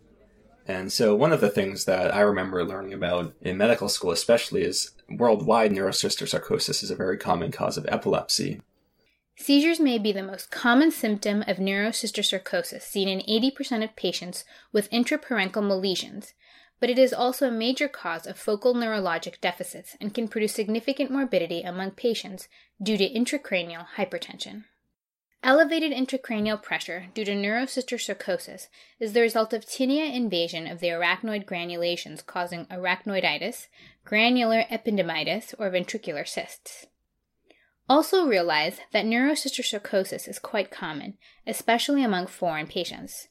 And 0.67 0.91
so, 0.93 1.15
one 1.15 1.33
of 1.33 1.41
the 1.41 1.49
things 1.49 1.85
that 1.85 2.13
I 2.13 2.19
remember 2.19 2.63
learning 2.63 2.93
about 2.93 3.33
in 3.41 3.57
medical 3.57 3.89
school, 3.89 4.11
especially, 4.11 4.61
is 4.61 4.91
worldwide 5.09 5.71
neurocysticercosis 5.71 6.83
is 6.83 6.91
a 6.91 6.95
very 6.95 7.17
common 7.17 7.51
cause 7.51 7.75
of 7.75 7.87
epilepsy. 7.89 8.61
Seizures 9.35 9.79
may 9.79 9.97
be 9.97 10.11
the 10.11 10.21
most 10.21 10.51
common 10.51 10.91
symptom 10.91 11.43
of 11.47 11.57
neurocysticercosis 11.57 12.83
seen 12.83 13.07
in 13.07 13.21
80% 13.21 13.83
of 13.83 13.95
patients 13.95 14.45
with 14.71 14.91
intraparenchymal 14.91 15.81
lesions, 15.81 16.35
but 16.81 16.89
it 16.89 16.99
is 16.99 17.13
also 17.13 17.47
a 17.47 17.51
major 17.51 17.87
cause 17.87 18.25
of 18.25 18.37
focal 18.37 18.73
neurologic 18.73 19.39
deficits 19.39 19.95
and 20.01 20.13
can 20.13 20.27
produce 20.27 20.53
significant 20.53 21.11
morbidity 21.11 21.61
among 21.61 21.91
patients 21.91 22.49
due 22.81 22.97
to 22.97 23.07
intracranial 23.07 23.85
hypertension. 23.95 24.63
Elevated 25.43 25.91
intracranial 25.91 26.61
pressure 26.61 27.07
due 27.13 27.23
to 27.23 27.31
neurocysticercosis 27.31 28.67
is 28.99 29.13
the 29.13 29.21
result 29.21 29.53
of 29.53 29.65
Taenia 29.65 30.13
invasion 30.13 30.67
of 30.67 30.79
the 30.79 30.87
arachnoid 30.87 31.45
granulations 31.45 32.25
causing 32.25 32.65
arachnoiditis, 32.65 33.67
granular 34.03 34.63
ependymitis, 34.71 35.53
or 35.57 35.69
ventricular 35.71 36.27
cysts. 36.27 36.87
Also 37.87 38.25
realize 38.25 38.79
that 38.91 39.05
neurocysticercosis 39.05 40.27
is 40.27 40.39
quite 40.39 40.71
common, 40.71 41.17
especially 41.45 42.03
among 42.03 42.27
foreign 42.27 42.67
patients. 42.67 43.27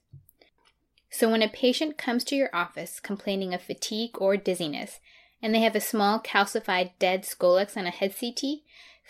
So 1.10 1.30
when 1.30 1.42
a 1.42 1.48
patient 1.48 1.98
comes 1.98 2.24
to 2.24 2.36
your 2.36 2.50
office 2.54 3.00
complaining 3.00 3.52
of 3.52 3.62
fatigue 3.62 4.16
or 4.18 4.36
dizziness, 4.36 5.00
and 5.42 5.54
they 5.54 5.60
have 5.60 5.74
a 5.74 5.80
small 5.80 6.20
calcified 6.20 6.92
dead 6.98 7.22
scolex 7.22 7.76
on 7.76 7.86
a 7.86 7.90
head 7.90 8.14
CT, 8.18 8.60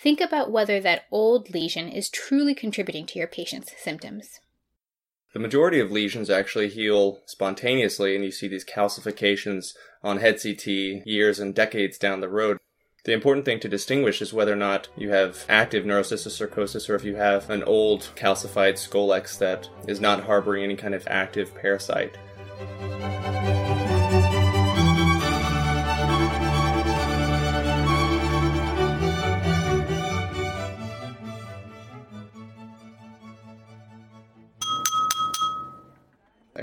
Think 0.02 0.22
about 0.22 0.50
whether 0.50 0.80
that 0.80 1.02
old 1.10 1.50
lesion 1.50 1.90
is 1.90 2.08
truly 2.08 2.54
contributing 2.54 3.04
to 3.06 3.18
your 3.18 3.28
patient's 3.28 3.74
symptoms. 3.78 4.40
The 5.34 5.38
majority 5.38 5.78
of 5.78 5.92
lesions 5.92 6.30
actually 6.30 6.70
heal 6.70 7.20
spontaneously, 7.26 8.16
and 8.16 8.24
you 8.24 8.30
see 8.30 8.48
these 8.48 8.64
calcifications 8.64 9.74
on 10.02 10.16
head 10.16 10.40
CT 10.42 10.66
years 10.66 11.38
and 11.38 11.54
decades 11.54 11.98
down 11.98 12.20
the 12.20 12.30
road. 12.30 12.56
The 13.04 13.12
important 13.12 13.46
thing 13.46 13.60
to 13.60 13.68
distinguish 13.68 14.20
is 14.20 14.34
whether 14.34 14.52
or 14.52 14.56
not 14.56 14.88
you 14.94 15.08
have 15.10 15.46
active 15.48 15.84
neurocysticercosis 15.84 16.90
or 16.90 16.94
if 16.96 17.04
you 17.04 17.16
have 17.16 17.48
an 17.48 17.62
old 17.64 18.10
calcified 18.14 18.74
scolex 18.74 19.38
that 19.38 19.70
is 19.88 20.00
not 20.00 20.24
harboring 20.24 20.64
any 20.64 20.76
kind 20.76 20.94
of 20.94 21.06
active 21.08 21.54
parasite. 21.54 22.18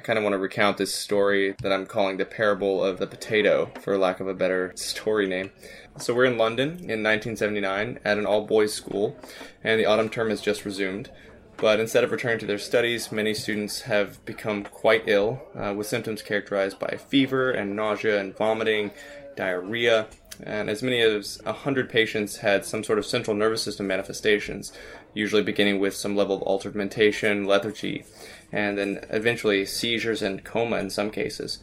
Kind 0.08 0.18
of 0.18 0.24
want 0.24 0.34
to 0.34 0.40
recount 0.40 0.78
this 0.78 0.96
story 0.96 1.54
that 1.62 1.74
I'm 1.74 1.86
calling 1.86 2.16
the 2.16 2.24
parable 2.24 2.82
of 2.82 2.98
the 2.98 3.08
potato, 3.08 3.70
for 3.82 3.98
lack 3.98 4.22
of 4.22 4.28
a 4.30 4.34
better 4.34 4.72
story 4.76 5.28
name. 5.28 5.52
So, 5.98 6.14
we're 6.14 6.24
in 6.24 6.38
London 6.38 6.70
in 6.70 7.04
1979 7.04 8.00
at 8.06 8.18
an 8.18 8.26
all 8.26 8.46
boys 8.46 8.74
school, 8.74 9.18
and 9.66 9.78
the 9.78 9.86
autumn 9.86 10.08
term 10.08 10.30
has 10.30 10.40
just 10.40 10.64
resumed. 10.64 11.12
But 11.58 11.82
instead 11.82 12.06
of 12.06 12.12
returning 12.12 12.40
to 12.40 12.46
their 12.46 12.58
studies, 12.58 13.12
many 13.12 13.34
students 13.34 13.82
have 13.82 14.24
become 14.24 14.64
quite 14.64 15.04
ill, 15.08 15.42
uh, 15.54 15.74
with 15.76 15.88
symptoms 15.88 16.22
characterized 16.22 16.80
by 16.80 16.98
fever 17.10 17.52
and 17.52 17.76
nausea 17.76 18.18
and 18.18 18.34
vomiting, 18.34 18.92
diarrhea, 19.36 20.08
and 20.42 20.70
as 20.70 20.84
many 20.84 21.02
as 21.02 21.42
100 21.44 21.90
patients 21.90 22.38
had 22.38 22.64
some 22.64 22.84
sort 22.84 23.00
of 23.00 23.06
central 23.06 23.36
nervous 23.36 23.64
system 23.64 23.88
manifestations, 23.88 24.72
usually 25.14 25.42
beginning 25.42 25.80
with 25.80 25.96
some 25.96 26.16
level 26.16 26.36
of 26.36 26.42
altered 26.44 26.76
mentation, 26.76 27.46
lethargy, 27.46 28.06
and 28.52 28.78
then 28.78 29.06
eventually 29.10 29.66
seizures 29.66 30.22
and 30.22 30.44
coma 30.44 30.78
in 30.78 30.90
some 30.90 31.12
cases. 31.12 31.60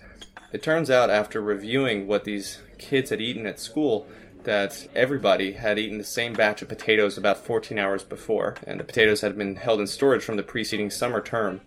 It 0.53 0.62
turns 0.62 0.91
out, 0.91 1.11
after 1.11 1.41
reviewing 1.41 2.07
what 2.07 2.25
these 2.25 2.61
kids 2.79 3.11
had 3.11 3.21
eaten 3.21 3.47
at 3.47 3.59
school, 3.59 4.07
that 4.45 4.87
everybody 4.95 5.53
had 5.53 5.79
eaten 5.79 5.99
the 5.99 6.05
same 6.05 6.35
batch 6.35 6.62
of 6.62 6.69
potatoes 6.69 7.19
about 7.19 7.45
14 7.45 7.79
hours 7.79 8.05
before, 8.05 8.57
and 8.67 8.79
the 8.79 8.85
potatoes 8.85 9.23
had 9.23 9.37
been 9.37 9.57
held 9.57 9.81
in 9.81 9.87
storage 9.87 10.23
from 10.23 10.37
the 10.37 10.43
preceding 10.43 10.91
summer 10.91 11.21
term. 11.21 11.61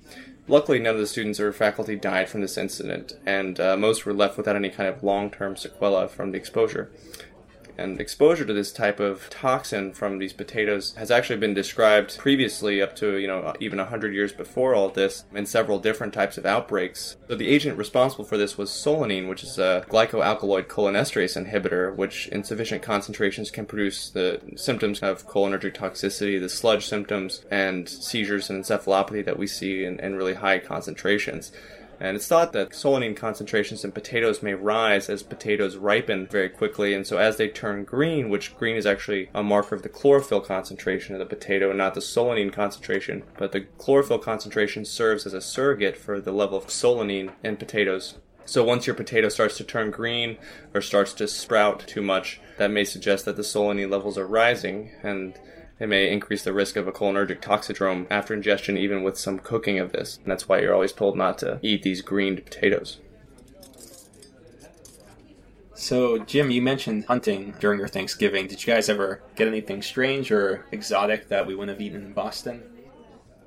Luckily, 0.48 0.80
none 0.80 0.94
of 0.94 1.02
the 1.02 1.08
students 1.08 1.40
or 1.40 1.52
faculty 1.52 1.98
died 1.98 2.30
from 2.30 2.42
this 2.42 2.58
incident, 2.58 3.14
and 3.26 3.60
uh, 3.60 3.76
most 3.76 4.06
were 4.06 4.14
left 4.14 4.38
without 4.38 4.56
any 4.56 4.70
kind 4.70 4.88
of 4.88 5.04
long 5.04 5.30
term 5.30 5.56
sequela 5.56 6.10
from 6.10 6.32
the 6.32 6.38
exposure. 6.38 6.90
And 7.78 8.00
exposure 8.02 8.46
to 8.46 8.54
this 8.54 8.72
type 8.72 9.00
of 9.00 9.30
toxin 9.30 9.94
from 9.94 10.18
these 10.18 10.34
potatoes 10.34 10.96
has 10.96 11.12
actually 11.12 11.38
been 11.38 11.54
described 11.54 12.18
previously 12.18 12.82
up 12.82 12.96
to, 12.98 13.18
you 13.18 13.28
know, 13.28 13.54
even 13.60 13.78
100 13.78 14.14
years 14.14 14.32
before 14.32 14.74
all 14.74 14.90
this 14.90 15.26
in 15.34 15.46
several 15.46 15.80
different 15.80 16.14
types 16.14 16.38
of 16.38 16.46
outbreaks. 16.46 17.18
So 17.28 17.36
the 17.36 17.48
agent 17.48 17.78
responsible 17.78 18.26
for 18.26 18.38
this 18.38 18.58
was 18.58 18.70
solanine, 18.70 19.30
which 19.30 19.44
is 19.44 19.60
a 19.60 19.86
glycoalkaloid 19.90 20.68
cholinesterase 20.68 21.42
inhibitor, 21.42 21.96
which 21.96 22.28
in 22.30 22.44
sufficient 22.44 22.82
concentrations 22.82 23.52
can 23.52 23.66
produce 23.66 24.10
the 24.10 24.42
symptoms 24.56 25.00
of 25.00 25.28
cholinergic 25.28 25.76
toxicity, 25.76 26.40
the 26.40 26.50
sludge 26.50 26.86
symptoms, 26.86 27.46
and 27.52 27.88
seizures 27.88 28.50
and 28.50 28.64
encephalopathy 28.64 29.24
that 29.24 29.38
we 29.38 29.48
see 29.48 29.84
in, 29.84 30.00
in 30.00 30.16
really 30.16 30.36
high 30.36 30.60
concentrations. 30.60 31.52
And 32.00 32.16
it's 32.16 32.28
thought 32.28 32.54
that 32.54 32.72
solanine 32.72 33.16
concentrations 33.16 33.84
in 33.84 33.92
potatoes 33.92 34.44
may 34.44 34.54
rise 34.54 35.10
as 35.10 35.24
potatoes 35.24 35.78
ripen 35.78 36.28
very 36.28 36.50
quickly. 36.50 36.94
And 36.94 37.08
so 37.08 37.18
as 37.18 37.38
they 37.38 37.48
turn 37.48 37.86
green, 37.86 38.30
which 38.30 38.56
green 38.58 38.76
is 38.76 38.86
actually 38.86 39.30
a 39.34 39.42
marker 39.42 39.76
of 39.76 39.82
the 39.82 39.90
chlorophyll 39.90 40.42
concentration 40.42 41.16
of 41.16 41.20
the 41.20 41.26
potato, 41.26 41.72
not 41.74 41.96
the 41.96 42.02
solanine 42.02 42.54
concentration, 42.54 43.24
but 43.38 43.52
the 43.52 43.62
chlorophyll 43.78 44.20
concentration 44.20 44.86
serves 44.86 45.26
as 45.26 45.34
a 45.34 45.42
surrogate 45.42 45.98
for 45.98 46.22
the 46.22 46.32
level 46.32 46.58
of 46.58 46.68
solanine 46.68 47.32
in 47.44 47.58
potatoes. 47.58 48.16
So 48.46 48.64
once 48.64 48.88
your 48.88 48.96
potato 48.96 49.28
starts 49.28 49.58
to 49.58 49.66
turn 49.66 49.92
green 49.92 50.38
or 50.74 50.82
starts 50.82 51.14
to 51.16 51.28
sprout 51.28 51.86
too 51.86 52.02
much, 52.02 52.40
that 52.58 52.72
may 52.72 52.86
suggest 52.86 53.26
that 53.26 53.36
the 53.36 53.42
solanine 53.42 53.92
levels 53.92 54.18
are 54.18 54.26
rising 54.26 54.92
and 55.04 55.38
it 55.80 55.88
may 55.88 56.12
increase 56.12 56.44
the 56.44 56.54
risk 56.54 56.76
of 56.76 56.88
a 56.88 56.92
cholinergic 56.92 57.42
toxidrome 57.42 58.08
after 58.10 58.34
ingestion, 58.34 58.78
even 58.78 59.04
with 59.04 59.18
some 59.18 59.40
cooking 59.40 59.80
of 59.80 59.92
this. 59.92 60.18
And 60.18 60.32
that's 60.32 60.50
why 60.50 60.60
you're 60.60 60.74
always 60.74 60.94
told 60.94 61.16
not 61.16 61.38
to 61.40 61.60
eat 61.62 61.84
these 61.84 62.02
greened 62.02 62.44
potatoes. 62.44 63.00
So, 65.76 66.18
Jim, 66.18 66.50
you 66.50 66.64
mentioned 66.64 67.06
hunting 67.06 67.54
during 67.60 67.78
your 67.78 67.88
Thanksgiving. 67.88 68.48
Did 68.48 68.66
you 68.66 68.74
guys 68.74 68.90
ever 68.90 69.22
get 69.36 69.48
anything 69.48 69.84
strange 69.84 70.32
or 70.32 70.66
exotic 70.72 71.28
that 71.28 71.46
we 71.46 71.54
wouldn't 71.54 71.78
have 71.78 71.86
eaten 71.86 72.02
in 72.04 72.14
Boston? 72.14 72.64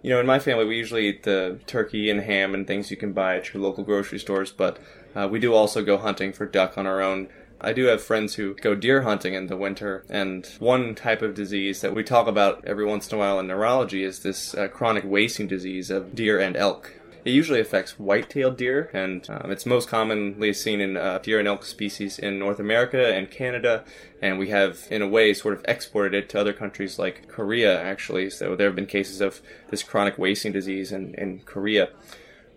You 0.02 0.10
know, 0.10 0.20
in 0.20 0.26
my 0.26 0.38
family, 0.38 0.64
we 0.64 0.76
usually 0.76 1.08
eat 1.08 1.25
the 1.25 1.58
turkey 1.66 2.08
and 2.08 2.20
ham 2.20 2.54
and 2.54 2.66
things 2.66 2.90
you 2.90 2.96
can 2.96 3.12
buy 3.12 3.37
at 3.37 3.52
your 3.52 3.62
local 3.62 3.82
grocery 3.82 4.20
stores, 4.20 4.52
but 4.52 4.78
uh, 5.14 5.28
we 5.30 5.40
do 5.40 5.52
also 5.52 5.82
go 5.82 5.99
hunting 5.99 6.32
for 6.32 6.46
duck 6.46 6.78
on 6.78 6.87
our 6.87 7.02
own. 7.02 7.28
I 7.62 7.75
do 7.75 7.85
have 7.87 8.02
friends 8.02 8.37
who 8.37 8.55
go 8.55 8.75
deer 8.75 9.02
hunting 9.02 9.35
in 9.35 9.49
the 9.49 9.57
winter, 9.57 10.05
and 10.09 10.47
one 10.59 10.95
type 10.95 11.21
of 11.21 11.35
disease 11.35 11.83
that 11.83 11.95
we 11.95 12.02
talk 12.02 12.26
about 12.26 12.64
every 12.64 12.87
once 12.87 13.09
in 13.09 13.17
a 13.17 13.19
while 13.19 13.38
in 13.38 13.49
neurology 13.49 14.02
is 14.02 14.21
this 14.21 14.55
uh, 14.55 14.69
chronic 14.69 15.05
wasting 15.05 15.47
disease 15.47 15.90
of 15.90 16.14
deer 16.14 16.40
and 16.40 16.57
elk. 16.57 16.95
It 17.23 17.33
usually 17.33 17.61
affects 17.61 17.99
white-tailed 17.99 18.57
deer, 18.57 18.88
and 18.95 19.29
um, 19.29 19.50
it's 19.50 19.67
most 19.67 19.90
commonly 19.90 20.55
seen 20.55 20.81
in 20.81 20.97
uh, 20.97 21.19
deer 21.19 21.38
and 21.38 21.47
elk 21.47 21.67
species 21.67 22.19
in 22.19 22.38
North 22.38 22.59
America 22.59 23.14
and 23.14 23.31
Canada. 23.31 23.85
And 24.23 24.38
we 24.38 24.49
have, 24.49 24.87
in 24.90 25.02
a 25.02 25.09
way, 25.09 25.35
sort 25.35 25.52
of 25.52 25.62
exported 25.69 26.14
it 26.14 26.31
to 26.31 26.40
other 26.40 26.55
countries 26.55 26.99
like 26.99 27.29
Korea, 27.29 27.79
actually. 27.79 28.31
So 28.31 28.57
there 28.57 28.69
have 28.69 28.76
been 28.76 28.87
cases 28.87 29.21
of 29.21 29.43
this 29.69 29.83
chronic 29.83 30.17
wasting 30.17 30.52
disease 30.52 30.93
in, 30.93 31.14
in 31.17 31.40
Korea. 31.40 31.90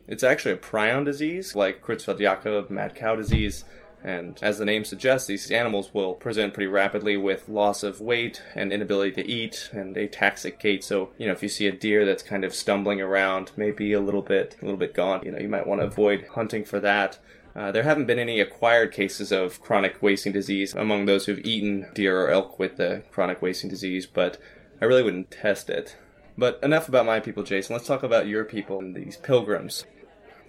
It's 0.07 0.23
actually 0.23 0.53
a 0.53 0.57
prion 0.57 1.03
disease, 1.03 1.55
like 1.55 1.81
Creutzfeldt-Jakob 1.81 2.69
mad 2.69 2.95
cow 2.95 3.17
disease. 3.17 3.65
And 4.03 4.37
as 4.41 4.57
the 4.57 4.65
name 4.65 4.83
suggests, 4.83 5.27
these 5.27 5.49
animals 5.49 5.93
will 5.93 6.13
present 6.13 6.53
pretty 6.53 6.67
rapidly 6.67 7.15
with 7.15 7.47
loss 7.47 7.83
of 7.83 8.01
weight 8.01 8.41
and 8.53 8.73
inability 8.73 9.11
to 9.13 9.27
eat 9.27 9.69
and 9.71 9.95
ataxic 9.95 10.59
gait. 10.59 10.83
So, 10.83 11.11
you 11.17 11.25
know, 11.25 11.31
if 11.31 11.41
you 11.41 11.47
see 11.47 11.67
a 11.67 11.71
deer 11.71 12.03
that's 12.05 12.21
kind 12.21 12.43
of 12.43 12.53
stumbling 12.53 12.99
around, 12.99 13.51
maybe 13.55 13.93
a 13.93 14.01
little 14.01 14.21
bit, 14.21 14.57
a 14.61 14.65
little 14.65 14.79
bit 14.79 14.93
gaunt, 14.93 15.23
you 15.23 15.31
know, 15.31 15.39
you 15.39 15.47
might 15.47 15.67
want 15.67 15.79
to 15.79 15.87
avoid 15.87 16.27
hunting 16.33 16.65
for 16.65 16.81
that. 16.81 17.17
Uh, 17.55 17.71
there 17.71 17.83
haven't 17.83 18.07
been 18.07 18.19
any 18.19 18.41
acquired 18.41 18.91
cases 18.91 19.31
of 19.31 19.61
chronic 19.61 20.01
wasting 20.01 20.33
disease 20.33 20.73
among 20.73 21.05
those 21.05 21.25
who've 21.25 21.45
eaten 21.45 21.87
deer 21.93 22.19
or 22.19 22.29
elk 22.29 22.59
with 22.59 22.75
the 22.77 23.03
chronic 23.11 23.41
wasting 23.41 23.69
disease, 23.69 24.05
but 24.05 24.37
I 24.81 24.85
really 24.85 25.03
wouldn't 25.03 25.31
test 25.31 25.69
it. 25.69 25.95
But 26.37 26.59
enough 26.63 26.89
about 26.89 27.05
my 27.05 27.19
people, 27.19 27.43
Jason. 27.43 27.75
Let's 27.75 27.87
talk 27.87 28.03
about 28.03 28.27
your 28.27 28.43
people 28.43 28.79
and 28.79 28.95
these 28.95 29.17
pilgrims 29.17 29.85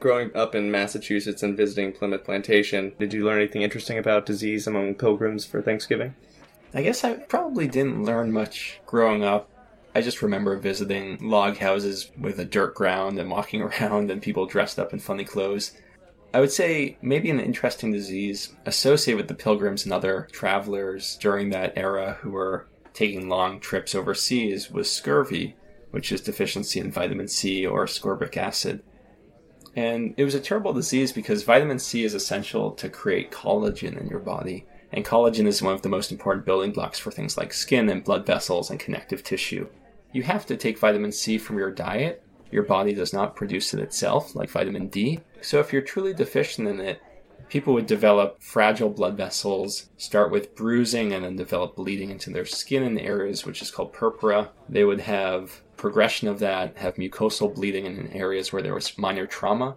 growing 0.05 0.31
up 0.37 0.55
in 0.55 0.71
Massachusetts 0.71 1.43
and 1.43 1.57
visiting 1.57 1.91
Plymouth 1.91 2.25
Plantation, 2.25 2.93
did 2.99 3.15
you 3.15 3.25
learn 3.25 3.39
anything 3.39 3.63
interesting 3.63 3.97
about 3.97 4.27
disease 4.27 4.67
among 4.67 4.97
pilgrims 4.97 5.47
for 5.47 5.63
Thanksgiving? 5.63 6.15
I 6.75 6.83
guess 6.83 7.05
I 7.05 7.15
probably 7.15 7.67
didn't 7.67 8.05
learn 8.05 8.31
much 8.31 8.83
growing 8.85 9.25
up. 9.25 9.49
I 9.95 10.03
just 10.03 10.21
remember 10.21 10.59
visiting 10.59 11.17
log 11.27 11.57
houses 11.57 12.11
with 12.21 12.39
a 12.39 12.45
dirt 12.45 12.75
ground 12.75 13.19
and 13.19 13.31
walking 13.31 13.63
around 13.81 14.11
and 14.11 14.21
people 14.21 14.45
dressed 14.45 14.79
up 14.79 14.93
in 14.93 14.99
funny 14.99 15.25
clothes. 15.25 15.73
I 16.35 16.41
would 16.41 16.53
say 16.53 16.99
maybe 17.01 17.31
an 17.31 17.41
interesting 17.41 17.91
disease 17.91 18.55
associated 18.67 19.17
with 19.17 19.29
the 19.29 19.43
pilgrims 19.43 19.85
and 19.85 19.93
other 19.95 20.29
travelers 20.33 21.17
during 21.17 21.49
that 21.49 21.79
era 21.79 22.19
who 22.21 22.33
were 22.33 22.67
taking 22.93 23.31
long 23.31 23.59
trips 23.59 23.95
overseas 23.95 24.71
was 24.71 24.93
scurvy, 24.93 25.57
which 25.93 26.13
is 26.13 26.21
deficiency 26.21 26.79
in 26.79 26.93
vitamin 26.93 27.27
C 27.27 27.65
or 27.65 27.87
ascorbic 27.87 28.37
acid. 28.37 28.83
And 29.77 30.15
it 30.17 30.25
was 30.25 30.35
a 30.35 30.41
terrible 30.41 30.73
disease 30.73 31.13
because 31.13 31.43
vitamin 31.43 31.79
C 31.79 32.05
is 32.05 32.15
essential 32.15 32.71
to 32.73 32.89
create 32.89 33.33
collagen 33.33 34.01
in 34.01 34.09
your 34.09 34.21
body. 34.21 34.67
And 34.93 35.05
collagen 35.05 35.47
is 35.47 35.61
one 35.61 35.75
of 35.75 35.83
the 35.83 35.89
most 35.89 36.13
important 36.13 36.47
building 36.47 36.73
blocks 36.73 36.99
for 36.99 37.11
things 37.11 37.37
like 37.37 37.53
skin 37.53 37.89
and 37.89 38.05
blood 38.05 38.25
vessels 38.25 38.71
and 38.71 38.79
connective 38.79 39.25
tissue. 39.25 39.69
You 40.13 40.23
have 40.23 40.47
to 40.47 40.57
take 40.57 40.79
vitamin 40.79 41.11
C 41.11 41.39
from 41.39 41.59
your 41.59 41.73
diet. 41.73 42.23
Your 42.53 42.63
body 42.63 42.95
does 42.95 43.13
not 43.13 43.35
produce 43.35 43.75
it 43.75 43.81
itself, 43.81 44.37
like 44.37 44.49
vitamin 44.49 44.87
D. 44.87 45.19
So 45.41 45.59
if 45.59 45.73
you're 45.73 45.83
truly 45.83 46.15
deficient 46.15 46.69
in 46.69 46.79
it, 46.79 47.03
people 47.49 47.75
would 47.75 47.87
develop 47.87 48.41
fragile 48.41 48.91
blood 48.91 49.17
vessels, 49.17 49.91
start 49.97 50.31
with 50.31 50.55
bruising, 50.55 51.13
and 51.13 51.25
then 51.25 51.35
develop 51.35 51.75
bleeding 51.75 52.11
into 52.11 52.31
their 52.31 52.45
skin 52.45 52.85
in 52.85 52.97
areas 52.97 53.45
which 53.45 53.61
is 53.61 53.73
called 53.73 53.93
purpura. 53.93 54.51
They 54.69 54.85
would 54.85 55.01
have 55.01 55.64
progression 55.85 56.29
of 56.29 56.39
that, 56.39 56.75
have 56.79 56.95
mucosal 56.95 57.55
bleeding 57.55 57.85
in 57.85 58.11
areas 58.15 58.51
where 58.51 58.63
there 58.63 58.73
was 58.73 58.97
minor 58.97 59.27
trauma, 59.27 59.77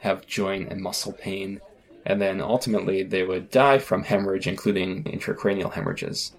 have 0.00 0.26
joint 0.26 0.72
and 0.72 0.80
muscle 0.80 1.12
pain, 1.12 1.60
and 2.06 2.22
then 2.22 2.40
ultimately 2.40 3.02
they 3.02 3.22
would 3.22 3.50
die 3.50 3.78
from 3.78 4.02
hemorrhage, 4.02 4.46
including 4.46 5.04
intracranial 5.04 5.70
hemorrhages. 5.70 6.32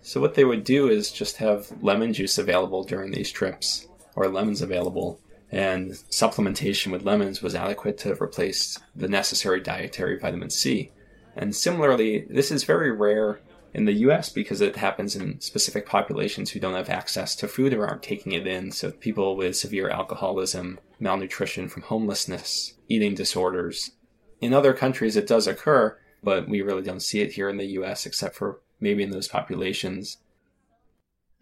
So, 0.00 0.22
what 0.22 0.36
they 0.36 0.46
would 0.46 0.64
do 0.64 0.88
is 0.88 1.12
just 1.12 1.36
have 1.36 1.70
lemon 1.82 2.14
juice 2.14 2.38
available 2.38 2.82
during 2.82 3.10
these 3.10 3.30
trips, 3.30 3.86
or 4.16 4.26
lemons 4.26 4.62
available, 4.62 5.20
and 5.52 5.90
supplementation 6.10 6.92
with 6.92 7.04
lemons 7.04 7.42
was 7.42 7.54
adequate 7.54 7.98
to 7.98 8.22
replace 8.22 8.78
the 8.96 9.08
necessary 9.08 9.60
dietary 9.60 10.18
vitamin 10.18 10.48
C. 10.48 10.92
And 11.36 11.54
similarly, 11.54 12.26
this 12.30 12.50
is 12.50 12.64
very 12.64 12.90
rare 12.90 13.42
in 13.72 13.84
the 13.84 13.92
US 13.92 14.30
because 14.30 14.60
it 14.60 14.76
happens 14.76 15.14
in 15.14 15.40
specific 15.40 15.86
populations 15.86 16.50
who 16.50 16.60
don't 16.60 16.74
have 16.74 16.88
access 16.88 17.34
to 17.36 17.48
food 17.48 17.72
or 17.72 17.86
aren't 17.86 18.02
taking 18.02 18.32
it 18.32 18.46
in. 18.46 18.72
So, 18.72 18.90
people 18.90 19.36
with 19.36 19.56
severe 19.56 19.88
alcoholism, 19.88 20.80
malnutrition 20.98 21.68
from 21.68 21.82
homelessness, 21.82 22.74
eating 22.88 23.14
disorders. 23.14 23.92
In 24.40 24.52
other 24.52 24.72
countries, 24.72 25.16
it 25.16 25.26
does 25.26 25.46
occur, 25.46 25.98
but 26.22 26.48
we 26.48 26.62
really 26.62 26.82
don't 26.82 27.00
see 27.02 27.20
it 27.20 27.32
here 27.32 27.48
in 27.48 27.58
the 27.58 27.72
US 27.78 28.06
except 28.06 28.34
for 28.34 28.60
maybe 28.80 29.02
in 29.02 29.10
those 29.10 29.28
populations. 29.28 30.18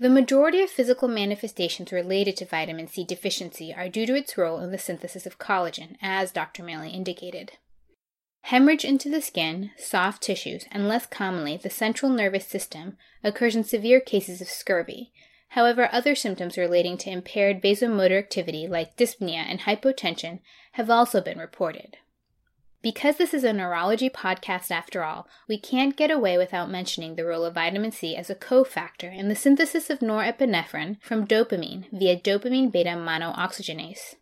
The 0.00 0.08
majority 0.08 0.62
of 0.62 0.70
physical 0.70 1.08
manifestations 1.08 1.90
related 1.90 2.36
to 2.36 2.44
vitamin 2.44 2.86
C 2.86 3.04
deficiency 3.04 3.74
are 3.74 3.88
due 3.88 4.06
to 4.06 4.14
its 4.14 4.38
role 4.38 4.60
in 4.60 4.70
the 4.70 4.78
synthesis 4.78 5.26
of 5.26 5.40
collagen, 5.40 5.96
as 6.00 6.30
Dr. 6.30 6.62
Maley 6.62 6.94
indicated. 6.94 7.52
Hemorrhage 8.48 8.82
into 8.82 9.10
the 9.10 9.20
skin, 9.20 9.72
soft 9.76 10.22
tissues, 10.22 10.64
and 10.72 10.88
less 10.88 11.04
commonly 11.04 11.58
the 11.58 11.68
central 11.68 12.10
nervous 12.10 12.46
system 12.46 12.96
occurs 13.22 13.54
in 13.54 13.62
severe 13.62 14.00
cases 14.00 14.40
of 14.40 14.48
scurvy. 14.48 15.12
However, 15.48 15.90
other 15.92 16.14
symptoms 16.14 16.56
relating 16.56 16.96
to 16.96 17.10
impaired 17.10 17.60
vasomotor 17.60 18.18
activity 18.18 18.66
like 18.66 18.96
dyspnea 18.96 19.44
and 19.46 19.60
hypotension 19.60 20.38
have 20.72 20.88
also 20.88 21.20
been 21.20 21.38
reported. 21.38 21.98
Because 22.80 23.18
this 23.18 23.34
is 23.34 23.44
a 23.44 23.52
neurology 23.52 24.08
podcast 24.08 24.70
after 24.70 25.04
all, 25.04 25.28
we 25.46 25.58
can't 25.58 25.94
get 25.94 26.10
away 26.10 26.38
without 26.38 26.70
mentioning 26.70 27.16
the 27.16 27.26
role 27.26 27.44
of 27.44 27.52
vitamin 27.52 27.92
C 27.92 28.16
as 28.16 28.30
a 28.30 28.34
cofactor 28.34 29.14
in 29.14 29.28
the 29.28 29.36
synthesis 29.36 29.90
of 29.90 29.98
norepinephrine 29.98 31.02
from 31.02 31.26
dopamine 31.26 31.84
via 31.92 32.18
dopamine 32.18 32.72
beta 32.72 32.92
monooxygenase. 32.96 34.14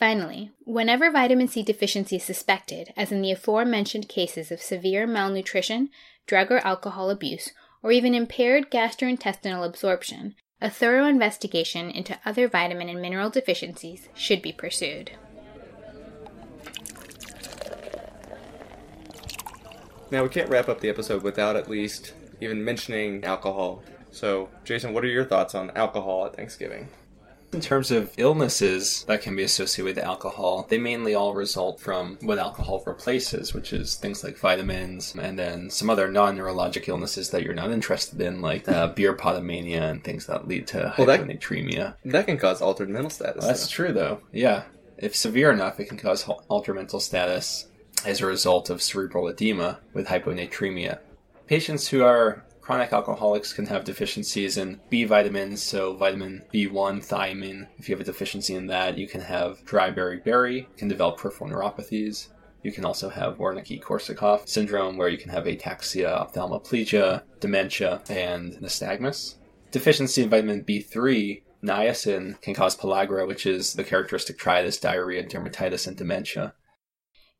Finally, 0.00 0.50
whenever 0.64 1.10
vitamin 1.10 1.46
C 1.46 1.62
deficiency 1.62 2.16
is 2.16 2.24
suspected, 2.24 2.90
as 2.96 3.12
in 3.12 3.20
the 3.20 3.30
aforementioned 3.30 4.08
cases 4.08 4.50
of 4.50 4.62
severe 4.62 5.06
malnutrition, 5.06 5.90
drug 6.26 6.50
or 6.50 6.56
alcohol 6.60 7.10
abuse, 7.10 7.50
or 7.82 7.92
even 7.92 8.14
impaired 8.14 8.70
gastrointestinal 8.70 9.64
absorption, 9.64 10.34
a 10.58 10.70
thorough 10.70 11.04
investigation 11.04 11.90
into 11.90 12.18
other 12.24 12.48
vitamin 12.48 12.88
and 12.88 13.02
mineral 13.02 13.28
deficiencies 13.28 14.08
should 14.14 14.40
be 14.40 14.52
pursued. 14.52 15.10
Now, 20.10 20.22
we 20.22 20.30
can't 20.30 20.48
wrap 20.48 20.70
up 20.70 20.80
the 20.80 20.88
episode 20.88 21.22
without 21.22 21.56
at 21.56 21.68
least 21.68 22.14
even 22.40 22.64
mentioning 22.64 23.22
alcohol. 23.22 23.82
So, 24.10 24.48
Jason, 24.64 24.94
what 24.94 25.04
are 25.04 25.08
your 25.08 25.26
thoughts 25.26 25.54
on 25.54 25.70
alcohol 25.72 26.24
at 26.24 26.36
Thanksgiving? 26.36 26.88
In 27.52 27.60
terms 27.60 27.90
of 27.90 28.12
illnesses 28.16 29.04
that 29.04 29.22
can 29.22 29.34
be 29.34 29.42
associated 29.42 29.96
with 29.96 30.04
alcohol, 30.04 30.66
they 30.68 30.78
mainly 30.78 31.14
all 31.14 31.34
result 31.34 31.80
from 31.80 32.16
what 32.22 32.38
alcohol 32.38 32.82
replaces, 32.86 33.52
which 33.52 33.72
is 33.72 33.96
things 33.96 34.22
like 34.22 34.38
vitamins 34.38 35.14
and 35.16 35.36
then 35.36 35.68
some 35.68 35.90
other 35.90 36.08
non 36.08 36.36
neurologic 36.36 36.86
illnesses 36.86 37.30
that 37.30 37.42
you're 37.42 37.54
not 37.54 37.72
interested 37.72 38.20
in, 38.20 38.40
like 38.40 38.68
uh, 38.68 38.86
beer 38.94 39.14
potomania 39.14 39.90
and 39.90 40.04
things 40.04 40.26
that 40.26 40.46
lead 40.46 40.68
to 40.68 40.94
well, 40.96 41.08
hyponatremia. 41.08 41.94
That, 42.04 42.12
that, 42.12 42.26
can 42.26 42.38
cause 42.38 42.62
altered 42.62 42.88
mental 42.88 43.10
status. 43.10 43.38
Well, 43.38 43.48
that's 43.48 43.66
though. 43.66 43.74
true, 43.74 43.92
though. 43.92 44.20
Yeah. 44.32 44.64
If 44.96 45.16
severe 45.16 45.50
enough, 45.50 45.80
it 45.80 45.86
can 45.86 45.98
cause 45.98 46.28
altered 46.28 46.74
mental 46.74 47.00
status 47.00 47.66
as 48.04 48.20
a 48.20 48.26
result 48.26 48.70
of 48.70 48.80
cerebral 48.80 49.26
edema 49.28 49.80
with 49.92 50.06
hyponatremia. 50.06 51.00
Patients 51.46 51.88
who 51.88 52.04
are 52.04 52.44
chronic 52.70 52.92
alcoholics 52.92 53.52
can 53.52 53.66
have 53.66 53.82
deficiencies 53.82 54.56
in 54.56 54.80
B 54.90 55.02
vitamins, 55.02 55.60
so 55.60 55.96
vitamin 55.96 56.44
B1, 56.54 57.04
thiamine. 57.04 57.66
If 57.78 57.88
you 57.88 57.96
have 57.96 58.00
a 58.00 58.04
deficiency 58.04 58.54
in 58.54 58.68
that, 58.68 58.96
you 58.96 59.08
can 59.08 59.22
have 59.22 59.64
dry 59.64 59.90
beriberi, 59.90 60.68
can 60.76 60.86
develop 60.86 61.18
peripheral 61.18 61.50
neuropathies. 61.50 62.28
You 62.62 62.70
can 62.70 62.84
also 62.84 63.08
have 63.08 63.38
Wernicke-Korsakoff 63.38 64.48
syndrome, 64.48 64.96
where 64.96 65.08
you 65.08 65.18
can 65.18 65.30
have 65.30 65.46
ataxia, 65.46 66.16
ophthalmoplegia, 66.16 67.22
dementia, 67.40 68.02
and 68.08 68.52
nystagmus. 68.62 69.34
Deficiency 69.72 70.22
in 70.22 70.30
vitamin 70.30 70.62
B3, 70.62 71.42
niacin, 71.64 72.40
can 72.40 72.54
cause 72.54 72.76
pellagra, 72.76 73.26
which 73.26 73.46
is 73.46 73.72
the 73.72 73.82
characteristic 73.82 74.38
triad 74.38 74.72
diarrhea, 74.80 75.24
dermatitis, 75.24 75.88
and 75.88 75.96
dementia. 75.96 76.54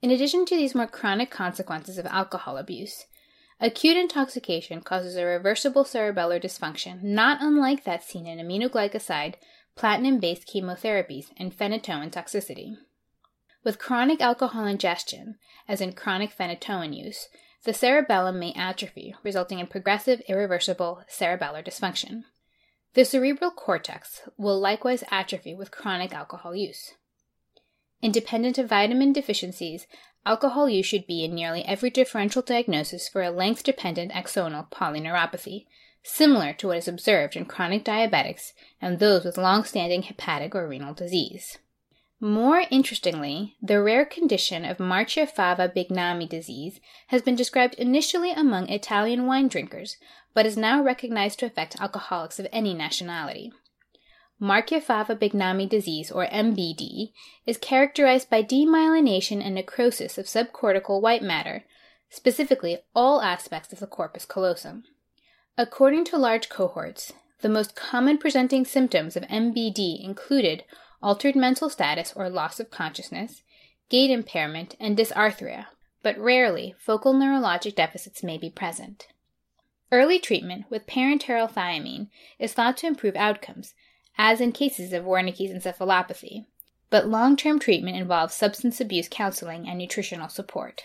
In 0.03 0.11
addition 0.11 0.45
to 0.47 0.57
these 0.57 0.75
more 0.75 0.88
chronic 0.88 1.31
consequences 1.31 1.99
of 1.99 2.07
alcohol 2.07 2.57
abuse, 2.57 3.05
acute 3.61 3.96
intoxication 3.96 4.81
causes 4.81 5.16
a 5.16 5.25
reversible 5.25 5.85
cerebellar 5.85 6.42
dysfunction 6.42 7.03
not 7.03 7.42
unlike 7.42 7.85
that 7.85 8.03
seen 8.03 8.27
in 8.27 8.38
aminoglycoside, 8.38 9.35
platinum 9.77 10.18
based 10.18 10.49
chemotherapies, 10.49 11.27
and 11.37 11.57
phenytoin 11.57 12.11
toxicity. 12.11 12.77
With 13.62 13.79
chronic 13.79 14.20
alcohol 14.20 14.66
ingestion, 14.66 15.37
as 15.68 15.81
in 15.81 15.92
chronic 15.92 16.37
phenytoin 16.37 16.96
use, 16.96 17.29
the 17.64 17.75
cerebellum 17.75 18.38
may 18.38 18.53
atrophy, 18.55 19.14
resulting 19.23 19.59
in 19.59 19.66
progressive 19.66 20.23
irreversible 20.29 21.03
cerebellar 21.11 21.62
dysfunction. 21.64 22.23
The 22.94 23.05
cerebral 23.05 23.51
cortex 23.51 24.23
will 24.38 24.59
likewise 24.59 25.05
atrophy 25.11 25.55
with 25.55 25.70
chronic 25.70 26.14
alcohol 26.14 26.57
use. 26.57 26.94
Independent 28.03 28.57
of 28.57 28.70
vitamin 28.70 29.12
deficiencies, 29.12 29.87
alcohol 30.27 30.69
use 30.69 30.87
should 30.87 31.07
be 31.07 31.25
in 31.25 31.35
nearly 31.35 31.65
every 31.65 31.91
differential 31.91 32.43
diagnosis 32.43 33.09
for 33.09 33.23
a 33.23 33.31
length 33.31 33.63
dependent 33.63 34.13
axonal 34.13 34.71
polyneuropathy, 34.71 35.67
similar 36.03 36.53
to 36.53 36.69
what 36.69 36.79
is 36.79 36.89
observed 36.89 37.37
in 37.37 37.45
chronic 37.45 37.85
diabetics 37.85 38.53
and 38.81 38.99
those 38.99 39.25
with 39.25 39.39
long 39.39 39.65
standing 39.65 40.03
hepatic 40.03 40.55
or 40.55 40.69
renal 40.69 40.95
disease. 40.95 41.59
More 42.23 42.65
interestingly, 42.71 43.57
the 43.63 43.81
rare 43.81 44.05
condition 44.05 44.67
of 44.67 44.77
Marchiafava-Bignami 44.77 46.29
disease 46.29 46.79
has 47.07 47.23
been 47.23 47.35
described 47.35 47.75
initially 47.77 48.31
among 48.33 48.69
Italian 48.69 49.27
wine 49.27 49.49
drinkers, 49.49 49.97
but 50.35 50.45
is 50.45 50.57
now 50.57 50.83
recognized 50.83 51.39
to 51.39 51.47
affect 51.47 51.81
alcoholics 51.81 52.39
of 52.39 52.47
any 52.53 52.75
nationality. 52.75 53.53
Marchiafava-Bignami 54.40 55.68
disease, 55.68 56.11
or 56.11 56.26
MBD, 56.26 57.12
is 57.46 57.59
characterized 57.59 58.31
by 58.31 58.42
demyelination 58.42 59.44
and 59.44 59.55
necrosis 59.55 60.16
of 60.16 60.26
subcortical 60.26 61.03
white 61.03 61.22
matter, 61.22 61.64
specifically 62.09 62.79
all 62.94 63.20
aspects 63.20 63.72
of 63.72 63.81
the 63.81 63.87
corpus 63.87 64.24
callosum. 64.24 64.85
According 65.59 66.05
to 66.07 66.16
large 66.16 66.48
cohorts, 66.48 67.12
the 67.42 67.48
most 67.48 67.74
common 67.74 68.18
presenting 68.18 68.64
symptoms 68.64 69.16
of 69.16 69.24
MBD 69.24 70.03
included 70.03 70.64
altered 71.03 71.37
mental 71.37 71.68
status 71.68 72.12
or 72.16 72.29
loss 72.29 72.61
of 72.61 72.70
consciousness, 72.70 73.42
gait 73.88 74.11
impairment, 74.11 74.74
and 74.81 74.96
dysarthria, 74.96 75.66
but 76.03 76.18
rarely 76.18 76.74
focal 76.79 77.12
neurologic 77.12 77.74
deficits 77.74 78.22
may 78.22 78.38
be 78.38 78.50
present. 78.50 79.09
Early 79.92 80.18
treatment 80.18 80.66
with 80.70 80.87
parenteral 80.87 81.50
thiamine 81.50 82.09
is 82.38 82.53
thought 82.53 82.76
to 82.79 82.87
improve 82.87 83.16
outcomes, 83.16 83.74
as 84.23 84.39
in 84.39 84.53
cases 84.53 84.93
of 84.93 85.05
Wernicke's 85.05 85.51
encephalopathy, 85.51 86.45
but 86.91 87.09
long 87.09 87.37
term 87.37 87.59
treatment 87.59 87.97
involves 87.97 88.35
substance 88.35 88.79
abuse 88.79 89.09
counseling 89.11 89.67
and 89.67 89.79
nutritional 89.79 90.29
support. 90.29 90.85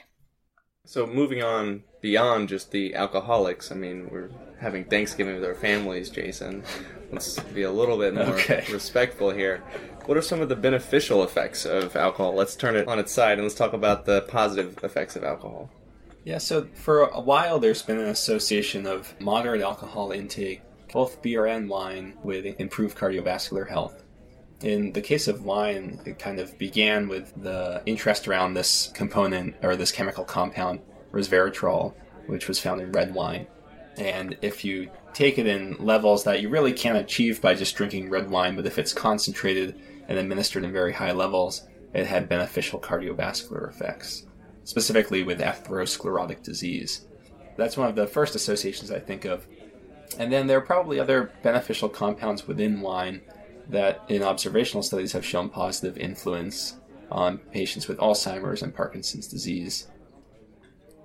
So, 0.86 1.06
moving 1.06 1.44
on 1.44 1.84
beyond 2.00 2.48
just 2.48 2.72
the 2.72 2.96
alcoholics, 2.96 3.74
I 3.74 3.76
mean, 3.76 4.08
we're 4.10 4.30
having 4.62 4.86
Thanksgiving 4.86 5.36
with 5.36 5.44
our 5.44 5.54
families, 5.54 6.10
Jason. 6.10 6.64
Let's 7.12 7.38
be 7.40 7.64
a 7.64 7.72
little 7.72 7.98
bit 7.98 8.14
more 8.14 8.24
okay. 8.36 8.66
respectful 8.72 9.32
here. 9.32 9.62
What 10.06 10.18
are 10.18 10.22
some 10.22 10.40
of 10.40 10.48
the 10.48 10.56
beneficial 10.56 11.22
effects 11.22 11.66
of 11.66 11.98
alcohol? 11.98 12.36
Let's 12.36 12.56
turn 12.56 12.78
it 12.78 12.88
on 12.88 13.00
its 13.00 13.12
side 13.12 13.34
and 13.34 13.42
let's 13.42 13.56
talk 13.56 13.74
about 13.74 14.06
the 14.06 14.22
positive 14.22 14.80
effects 14.82 15.18
of 15.18 15.26
alcohol. 15.26 15.70
Yeah, 16.24 16.38
so 16.38 16.70
for 16.74 17.02
a 17.02 17.20
while 17.20 17.60
there's 17.60 17.82
been 17.82 18.00
an 18.00 18.08
association 18.08 18.88
of 18.88 19.14
moderate 19.20 19.62
alcohol 19.62 20.12
intake 20.12 20.62
both 20.96 21.22
beer 21.22 21.46
and 21.46 21.70
wine 21.70 22.14
with 22.24 22.46
improved 22.58 22.98
cardiovascular 22.98 23.68
health. 23.68 24.06
In 24.62 24.94
the 24.94 25.02
case 25.02 25.28
of 25.28 25.44
wine, 25.44 26.00
it 26.06 26.18
kind 26.18 26.40
of 26.40 26.58
began 26.58 27.10
with 27.10 27.34
the 27.36 27.84
interest 27.86 28.30
around 28.30 28.54
this 28.54 28.94
component 28.96 29.56
or 29.62 29.76
this 29.76 29.92
chemical 29.92 30.24
compound, 30.24 30.80
resveratrol, 31.12 31.94
which 32.28 32.48
was 32.48 32.62
found 32.62 32.80
in 32.80 32.94
red 32.94 33.14
wine. 33.14 33.46
And 33.98 34.38
if 34.42 34.64
you 34.64 34.90
take 35.14 35.38
it 35.38 35.48
in 35.48 35.76
levels 35.80 36.24
that 36.24 36.42
you 36.42 36.48
really 36.48 36.72
can't 36.72 36.98
achieve 36.98 37.42
by 37.42 37.56
just 37.56 37.76
drinking 37.76 38.10
red 38.10 38.30
wine, 38.30 38.56
but 38.56 38.66
if 38.66 38.80
it's 38.80 38.94
concentrated 38.94 39.78
and 40.08 40.18
administered 40.18 40.64
in 40.64 40.72
very 40.72 40.94
high 40.94 41.12
levels, 41.12 41.68
it 41.94 42.08
had 42.08 42.30
beneficial 42.30 42.80
cardiovascular 42.80 43.68
effects, 43.68 44.28
specifically 44.64 45.24
with 45.24 45.42
atherosclerotic 45.42 46.42
disease. 46.42 47.06
That's 47.58 47.76
one 47.76 47.90
of 47.90 47.96
the 47.96 48.08
first 48.08 48.36
associations 48.36 48.92
I 48.92 49.00
think 49.00 49.26
of 49.26 49.46
and 50.18 50.32
then 50.32 50.48
there 50.48 50.58
are 50.58 50.62
probably 50.62 51.00
other 51.00 51.32
beneficial 51.44 51.90
compounds 51.90 52.48
within 52.48 52.82
wine 52.82 53.22
that 53.70 54.04
in 54.08 54.24
observational 54.24 54.84
studies 54.84 55.14
have 55.14 55.26
shown 55.26 55.50
positive 55.50 55.98
influence 55.98 56.78
on 57.12 57.38
patients 57.38 57.88
with 57.88 57.98
Alzheimer's 57.98 58.62
and 58.62 58.76
Parkinson's 58.76 59.28
disease. 59.28 59.88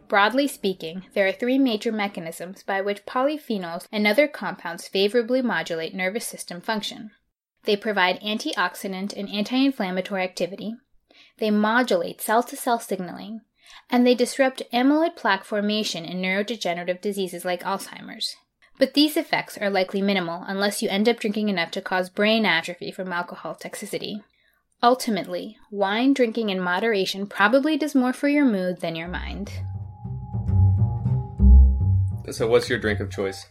Broadly 0.08 0.48
speaking, 0.48 1.04
there 1.14 1.26
are 1.26 1.32
three 1.32 1.58
major 1.58 1.92
mechanisms 1.92 2.62
by 2.62 2.80
which 2.80 3.06
polyphenols 3.06 3.86
and 3.92 4.06
other 4.06 4.26
compounds 4.26 4.88
favorably 4.88 5.40
modulate 5.40 5.94
nervous 5.94 6.26
system 6.26 6.60
function. 6.60 7.12
They 7.64 7.76
provide 7.76 8.20
antioxidant 8.20 9.16
and 9.16 9.28
anti 9.28 9.64
inflammatory 9.64 10.24
activity, 10.24 10.74
they 11.38 11.50
modulate 11.50 12.20
cell 12.20 12.42
to 12.42 12.56
cell 12.56 12.78
signaling, 12.78 13.40
and 13.88 14.06
they 14.06 14.14
disrupt 14.14 14.62
amyloid 14.72 15.16
plaque 15.16 15.44
formation 15.44 16.04
in 16.04 16.20
neurodegenerative 16.20 17.00
diseases 17.00 17.44
like 17.44 17.62
Alzheimer's. 17.62 18.36
But 18.80 18.94
these 18.94 19.18
effects 19.18 19.58
are 19.58 19.68
likely 19.68 20.00
minimal 20.00 20.42
unless 20.46 20.80
you 20.80 20.88
end 20.88 21.06
up 21.06 21.20
drinking 21.20 21.50
enough 21.50 21.70
to 21.72 21.82
cause 21.82 22.08
brain 22.08 22.46
atrophy 22.46 22.90
from 22.90 23.12
alcohol 23.12 23.54
toxicity. 23.54 24.22
Ultimately, 24.82 25.58
wine 25.70 26.14
drinking 26.14 26.48
in 26.48 26.58
moderation 26.58 27.26
probably 27.26 27.76
does 27.76 27.94
more 27.94 28.14
for 28.14 28.28
your 28.28 28.46
mood 28.46 28.80
than 28.80 28.96
your 28.96 29.08
mind. 29.08 29.52
So, 32.30 32.48
what's 32.48 32.70
your 32.70 32.78
drink 32.78 33.00
of 33.00 33.10
choice? 33.10 33.46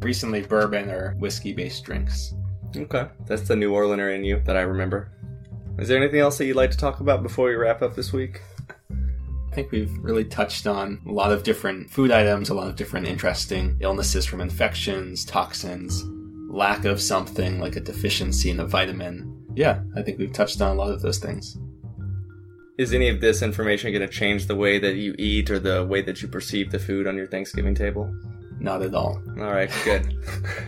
Recently, 0.00 0.42
bourbon 0.42 0.90
or 0.90 1.14
whiskey 1.18 1.52
based 1.52 1.84
drinks. 1.84 2.34
Okay, 2.76 3.06
that's 3.24 3.46
the 3.46 3.54
New 3.54 3.72
Orleaner 3.72 4.10
in 4.10 4.24
you 4.24 4.40
that 4.46 4.56
I 4.56 4.62
remember. 4.62 5.12
Is 5.78 5.86
there 5.86 5.96
anything 5.96 6.18
else 6.18 6.38
that 6.38 6.46
you'd 6.46 6.56
like 6.56 6.72
to 6.72 6.76
talk 6.76 6.98
about 6.98 7.22
before 7.22 7.46
we 7.46 7.54
wrap 7.54 7.82
up 7.82 7.94
this 7.94 8.12
week? 8.12 8.40
I 9.56 9.60
think 9.60 9.72
we've 9.72 9.96
really 10.04 10.26
touched 10.26 10.66
on 10.66 11.00
a 11.06 11.10
lot 11.10 11.32
of 11.32 11.42
different 11.42 11.88
food 11.88 12.10
items, 12.10 12.50
a 12.50 12.54
lot 12.54 12.68
of 12.68 12.76
different 12.76 13.06
interesting 13.06 13.78
illnesses 13.80 14.26
from 14.26 14.42
infections, 14.42 15.24
toxins, 15.24 16.04
lack 16.50 16.84
of 16.84 17.00
something 17.00 17.58
like 17.58 17.74
a 17.74 17.80
deficiency 17.80 18.50
in 18.50 18.60
a 18.60 18.66
vitamin. 18.66 19.46
Yeah, 19.54 19.80
I 19.96 20.02
think 20.02 20.18
we've 20.18 20.30
touched 20.30 20.60
on 20.60 20.76
a 20.76 20.78
lot 20.78 20.90
of 20.90 21.00
those 21.00 21.16
things. 21.16 21.56
Is 22.76 22.92
any 22.92 23.08
of 23.08 23.22
this 23.22 23.40
information 23.40 23.92
going 23.92 24.06
to 24.06 24.14
change 24.14 24.44
the 24.44 24.54
way 24.54 24.78
that 24.78 24.96
you 24.96 25.14
eat 25.18 25.50
or 25.50 25.58
the 25.58 25.86
way 25.86 26.02
that 26.02 26.20
you 26.20 26.28
perceive 26.28 26.70
the 26.70 26.78
food 26.78 27.06
on 27.06 27.16
your 27.16 27.26
Thanksgiving 27.26 27.74
table? 27.74 28.14
Not 28.58 28.82
at 28.82 28.94
all. 28.94 29.22
All 29.38 29.52
right, 29.52 29.70
good. 29.84 30.16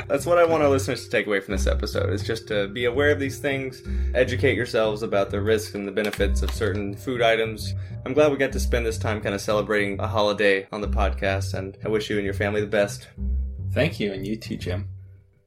That's 0.08 0.26
what 0.26 0.38
I 0.38 0.44
want 0.44 0.62
our 0.62 0.68
listeners 0.68 1.04
to 1.04 1.10
take 1.10 1.26
away 1.26 1.40
from 1.40 1.52
this 1.52 1.66
episode 1.66 2.12
is 2.12 2.22
just 2.22 2.46
to 2.48 2.68
be 2.68 2.84
aware 2.84 3.10
of 3.10 3.18
these 3.18 3.38
things, 3.38 3.82
educate 4.14 4.56
yourselves 4.56 5.02
about 5.02 5.30
the 5.30 5.40
risks 5.40 5.74
and 5.74 5.86
the 5.86 5.92
benefits 5.92 6.42
of 6.42 6.50
certain 6.50 6.94
food 6.94 7.22
items. 7.22 7.74
I'm 8.04 8.12
glad 8.12 8.30
we 8.30 8.36
got 8.36 8.52
to 8.52 8.60
spend 8.60 8.84
this 8.84 8.98
time 8.98 9.20
kind 9.20 9.34
of 9.34 9.40
celebrating 9.40 9.98
a 10.00 10.06
holiday 10.06 10.68
on 10.70 10.80
the 10.80 10.88
podcast, 10.88 11.54
and 11.54 11.78
I 11.84 11.88
wish 11.88 12.10
you 12.10 12.16
and 12.16 12.24
your 12.24 12.34
family 12.34 12.60
the 12.60 12.66
best. 12.66 13.08
Thank 13.72 13.98
you, 13.98 14.12
and 14.12 14.26
you 14.26 14.36
too, 14.36 14.56
Jim. 14.56 14.88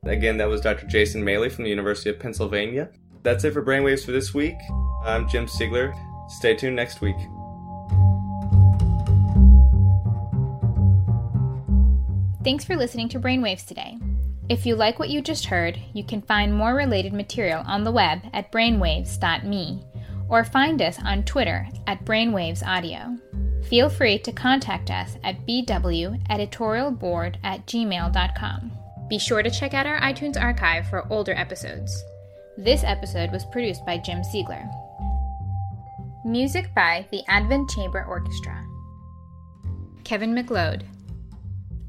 Again, 0.03 0.37
that 0.37 0.49
was 0.49 0.61
Dr. 0.61 0.87
Jason 0.87 1.23
Maley 1.23 1.51
from 1.51 1.63
the 1.63 1.69
University 1.69 2.09
of 2.09 2.19
Pennsylvania. 2.19 2.89
That's 3.23 3.43
it 3.43 3.53
for 3.53 3.63
Brainwaves 3.63 4.03
for 4.03 4.11
this 4.11 4.33
week. 4.33 4.55
I'm 5.03 5.29
Jim 5.29 5.45
Siegler. 5.45 5.93
Stay 6.27 6.55
tuned 6.55 6.75
next 6.75 7.01
week. 7.01 7.17
Thanks 12.43 12.65
for 12.65 12.75
listening 12.75 13.07
to 13.09 13.19
Brainwaves 13.19 13.67
today. 13.67 13.99
If 14.49 14.65
you 14.65 14.75
like 14.75 14.97
what 14.97 15.09
you 15.09 15.21
just 15.21 15.45
heard, 15.45 15.79
you 15.93 16.03
can 16.03 16.23
find 16.23 16.51
more 16.51 16.73
related 16.73 17.13
material 17.13 17.63
on 17.67 17.83
the 17.83 17.91
web 17.91 18.19
at 18.33 18.51
brainwaves.me 18.51 19.85
or 20.27 20.43
find 20.43 20.81
us 20.81 20.97
on 21.03 21.23
Twitter 21.23 21.67
at 21.85 22.03
brainwavesaudio. 22.03 23.19
Feel 23.65 23.89
free 23.89 24.17
to 24.19 24.31
contact 24.31 24.89
us 24.89 25.17
at 25.23 25.45
bweditorialboard 25.45 27.35
at 27.43 27.67
gmail.com. 27.67 28.71
Be 29.07 29.19
sure 29.19 29.43
to 29.43 29.51
check 29.51 29.75
out 29.75 29.85
our 29.85 29.99
iTunes 30.01 30.41
archive 30.41 30.87
for 30.89 31.05
older 31.11 31.33
episodes. 31.33 32.03
This 32.57 32.83
episode 32.83 33.31
was 33.31 33.45
produced 33.45 33.85
by 33.85 33.99
Jim 33.99 34.23
Siegler. 34.23 34.67
Music 36.25 36.73
by 36.73 37.05
the 37.11 37.21
Advent 37.27 37.69
Chamber 37.69 38.03
Orchestra. 38.03 38.65
Kevin 40.03 40.33
MacLeod. 40.33 40.85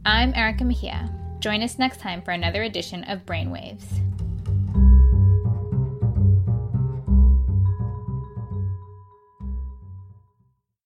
I'm 0.05 0.35
Erica 0.35 0.65
Mejia. 0.65 1.09
Join 1.39 1.63
us 1.63 1.79
next 1.79 2.01
time 2.01 2.23
for 2.23 2.33
another 2.33 2.65
edition 2.65 3.05
of 3.05 3.25
Brainwaves. 3.25 3.85